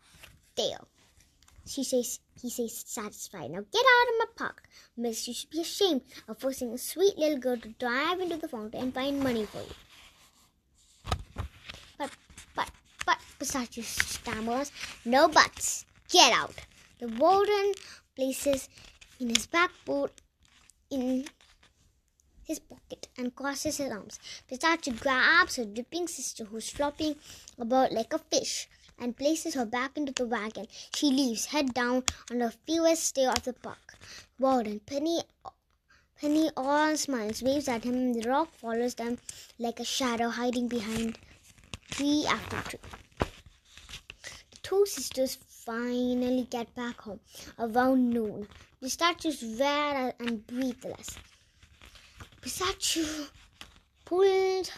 Dale. 0.56 0.88
She 1.66 1.84
says, 1.84 2.20
he 2.40 2.52
says, 2.52 2.84
satisfied. 2.86 3.50
Now 3.50 3.66
get 3.72 3.86
out 3.86 4.10
of 4.10 4.20
my 4.20 4.26
park. 4.36 4.70
Miss, 4.96 5.28
you 5.28 5.34
should 5.34 5.50
be 5.50 5.62
ashamed 5.62 6.02
of 6.28 6.40
forcing 6.40 6.72
a 6.74 6.78
sweet 6.78 7.18
little 7.18 7.40
girl 7.40 7.58
to 7.58 7.70
dive 7.80 8.20
into 8.20 8.38
the 8.38 8.48
fountain 8.48 8.82
and 8.82 8.94
find 8.94 9.20
money 9.20 9.46
for 9.46 9.58
you. 9.58 9.74
But, 11.98 12.12
but, 12.56 12.70
but, 13.06 13.18
Pistachio 13.40 13.84
stammers, 13.84 14.72
no 15.06 15.28
buts. 15.28 15.86
Get 16.10 16.34
out. 16.34 16.54
The 17.00 17.08
warden 17.08 17.74
places 18.16 18.70
in 19.20 19.30
his 19.30 19.48
back 19.48 19.72
boot 19.86 20.22
in 20.92 21.26
his 22.46 22.60
pocket 22.60 23.08
and 23.18 23.36
crosses 23.36 23.78
his 23.78 23.92
arms. 23.92 24.20
Pistachio 24.48 24.94
grabs 24.94 25.56
her 25.56 25.66
dripping 25.66 26.08
sister, 26.08 26.46
who's 26.46 26.70
flopping 26.70 27.16
about 27.58 27.92
like 27.92 28.14
a 28.14 28.20
fish, 28.20 28.70
and 29.00 29.18
places 29.18 29.56
her 29.56 29.66
back 29.66 29.98
into 29.98 30.14
the 30.14 30.26
wagon. 30.26 30.68
She 30.96 31.08
leaves, 31.08 31.48
head 31.48 31.74
down, 31.74 32.04
on 32.32 32.40
the 32.40 32.54
fewest 32.66 33.04
stay 33.04 33.26
of 33.26 33.44
the 33.44 33.54
park. 33.54 33.98
Warden, 34.40 34.80
Penny, 34.86 35.22
Penny 36.22 36.50
all 36.56 36.96
smiles, 36.96 37.42
waves 37.44 37.68
at 37.68 37.84
him, 37.84 37.96
and 37.96 38.16
the 38.16 38.30
rock 38.30 38.54
follows 38.54 38.96
them 38.96 39.18
like 39.60 39.80
a 39.80 39.84
shadow 39.84 40.30
hiding 40.30 40.68
behind 40.68 41.18
tree 41.92 42.26
after 42.30 42.62
tree. 42.70 42.80
The 44.52 44.58
two 44.62 44.86
sisters 44.86 45.38
finally 45.50 46.48
get 46.50 46.74
back 46.76 47.02
home 47.02 47.20
around 47.60 48.12
noon. 48.12 48.48
Pistachio's 48.82 49.44
red 49.60 50.14
and 50.20 50.46
breathless. 50.46 51.18
Pistachio 52.46 53.26
pulled 54.06 54.72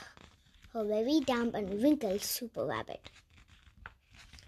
her 0.72 0.86
very 0.86 1.20
damp 1.20 1.54
and 1.54 1.84
wrinkled 1.84 2.22
super 2.22 2.66
rabbit. 2.66 3.10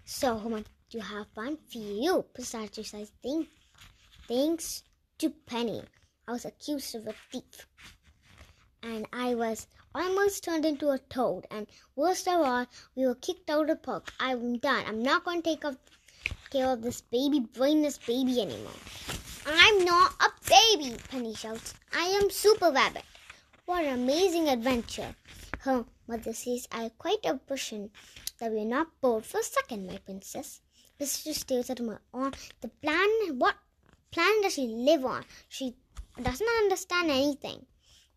So 0.06 0.38
much 0.38 0.64
you 0.90 1.00
have 1.00 1.26
fun 1.34 1.58
for 1.70 1.76
you, 1.80 2.24
Pistachio 2.32 2.82
says. 2.82 3.12
Think, 3.22 3.50
thanks 4.26 4.84
to 5.18 5.28
Penny, 5.28 5.82
I 6.26 6.32
was 6.32 6.46
accused 6.46 6.94
of 6.94 7.08
a 7.08 7.14
thief. 7.30 7.66
And 8.82 9.06
I 9.12 9.34
was 9.34 9.66
almost 9.94 10.42
turned 10.42 10.64
into 10.64 10.88
a 10.88 10.98
toad. 10.98 11.46
And 11.50 11.66
worst 11.96 12.26
of 12.26 12.40
all, 12.40 12.64
we 12.96 13.06
were 13.06 13.16
kicked 13.16 13.50
out 13.50 13.68
of 13.68 13.68
the 13.68 13.76
park. 13.76 14.14
I'm 14.18 14.56
done. 14.56 14.84
I'm 14.86 15.02
not 15.02 15.26
going 15.26 15.42
to 15.42 15.50
take 15.50 15.64
care 16.48 16.70
of 16.70 16.80
this 16.80 17.02
baby, 17.02 17.40
brainless 17.40 17.98
baby 17.98 18.40
anymore. 18.40 18.72
I'm 19.52 19.84
not 19.84 20.12
a 20.20 20.30
baby, 20.48 20.96
Penny 21.08 21.34
shouts. 21.34 21.74
I 21.92 22.04
am 22.06 22.30
Super 22.30 22.70
Rabbit. 22.70 23.02
What 23.66 23.84
an 23.84 23.94
amazing 23.94 24.48
adventure. 24.48 25.14
Her 25.60 25.84
mother 26.06 26.32
says, 26.32 26.68
I 26.70 26.90
quite 26.98 27.24
a 27.24 27.34
person 27.34 27.90
that 28.38 28.52
we're 28.52 28.64
not 28.64 28.88
bored 29.00 29.26
for 29.26 29.40
a 29.40 29.42
second, 29.42 29.88
my 29.88 29.98
princess. 29.98 30.60
Mr. 31.00 31.34
stares 31.34 31.68
at 31.68 31.80
her 31.80 32.00
on 32.14 32.32
the 32.60 32.68
plan. 32.68 33.08
What 33.38 33.56
plan 34.12 34.42
does 34.42 34.54
she 34.54 34.68
live 34.68 35.04
on? 35.04 35.24
She 35.48 35.74
does 36.22 36.40
not 36.40 36.62
understand 36.62 37.10
anything. 37.10 37.66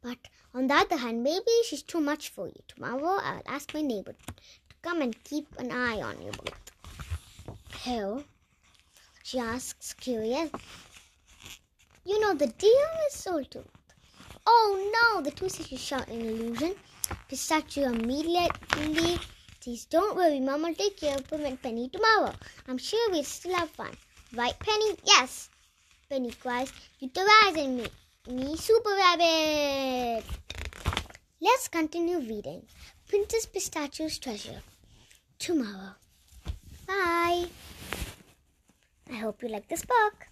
But 0.02 0.18
on 0.54 0.68
the 0.68 0.76
other 0.76 0.98
hand, 0.98 1.24
maybe 1.24 1.52
she's 1.66 1.82
too 1.82 2.02
much 2.02 2.30
for 2.30 2.48
you. 2.48 2.62
Tomorrow 2.68 3.20
I'll 3.24 3.42
ask 3.48 3.74
my 3.74 3.82
neighbor 3.82 4.14
to 4.14 4.34
come 4.84 5.02
and 5.02 5.24
keep 5.24 5.48
an 5.58 5.72
eye 5.72 6.00
on 6.02 6.22
you 6.22 6.32
both. 6.32 6.72
How? 7.72 8.24
She 9.24 9.40
asks, 9.40 9.94
curious. 9.94 10.52
You 12.06 12.20
know, 12.20 12.34
the 12.34 12.48
deal 12.48 12.90
is 13.08 13.16
soul 13.16 13.44
tooth. 13.46 13.66
Oh 14.46 14.92
no! 14.96 15.22
The 15.22 15.32
two 15.32 15.48
sisters 15.50 15.80
shout 15.80 16.10
in 16.10 16.22
illusion. 16.22 16.76
Pistachio 17.30 17.86
immediately 17.86 19.20
says, 19.62 19.86
Don't 19.86 20.16
worry, 20.16 20.40
Mom 20.40 20.64
will 20.64 20.76
take 20.76 20.98
care 20.98 21.16
of 21.16 21.28
Pim 21.30 21.46
and 21.46 21.62
Penny 21.62 21.90
tomorrow. 21.90 22.34
I'm 22.68 22.78
sure 22.78 23.10
we'll 23.12 23.24
still 23.24 23.56
have 23.56 23.70
fun. 23.70 23.92
Right, 24.36 24.58
Penny? 24.60 24.98
Yes. 25.06 25.50
Penny 26.10 26.32
cries, 26.32 26.72
You 27.00 27.10
terrorizing 27.10 27.78
me. 27.78 27.88
Me, 28.30 28.56
Super 28.58 28.96
Rabbit. 28.96 30.24
Let's 31.42 31.68
continue 31.68 32.20
reading 32.20 32.66
Princess 33.08 33.46
Pistachio's 33.46 34.18
Treasure 34.18 34.62
tomorrow. 35.40 35.96
Bye. 36.88 37.46
I 39.12 39.16
hope 39.16 39.44
you 39.44 39.50
like 39.50 39.68
this 39.68 39.86
book. 39.86 40.28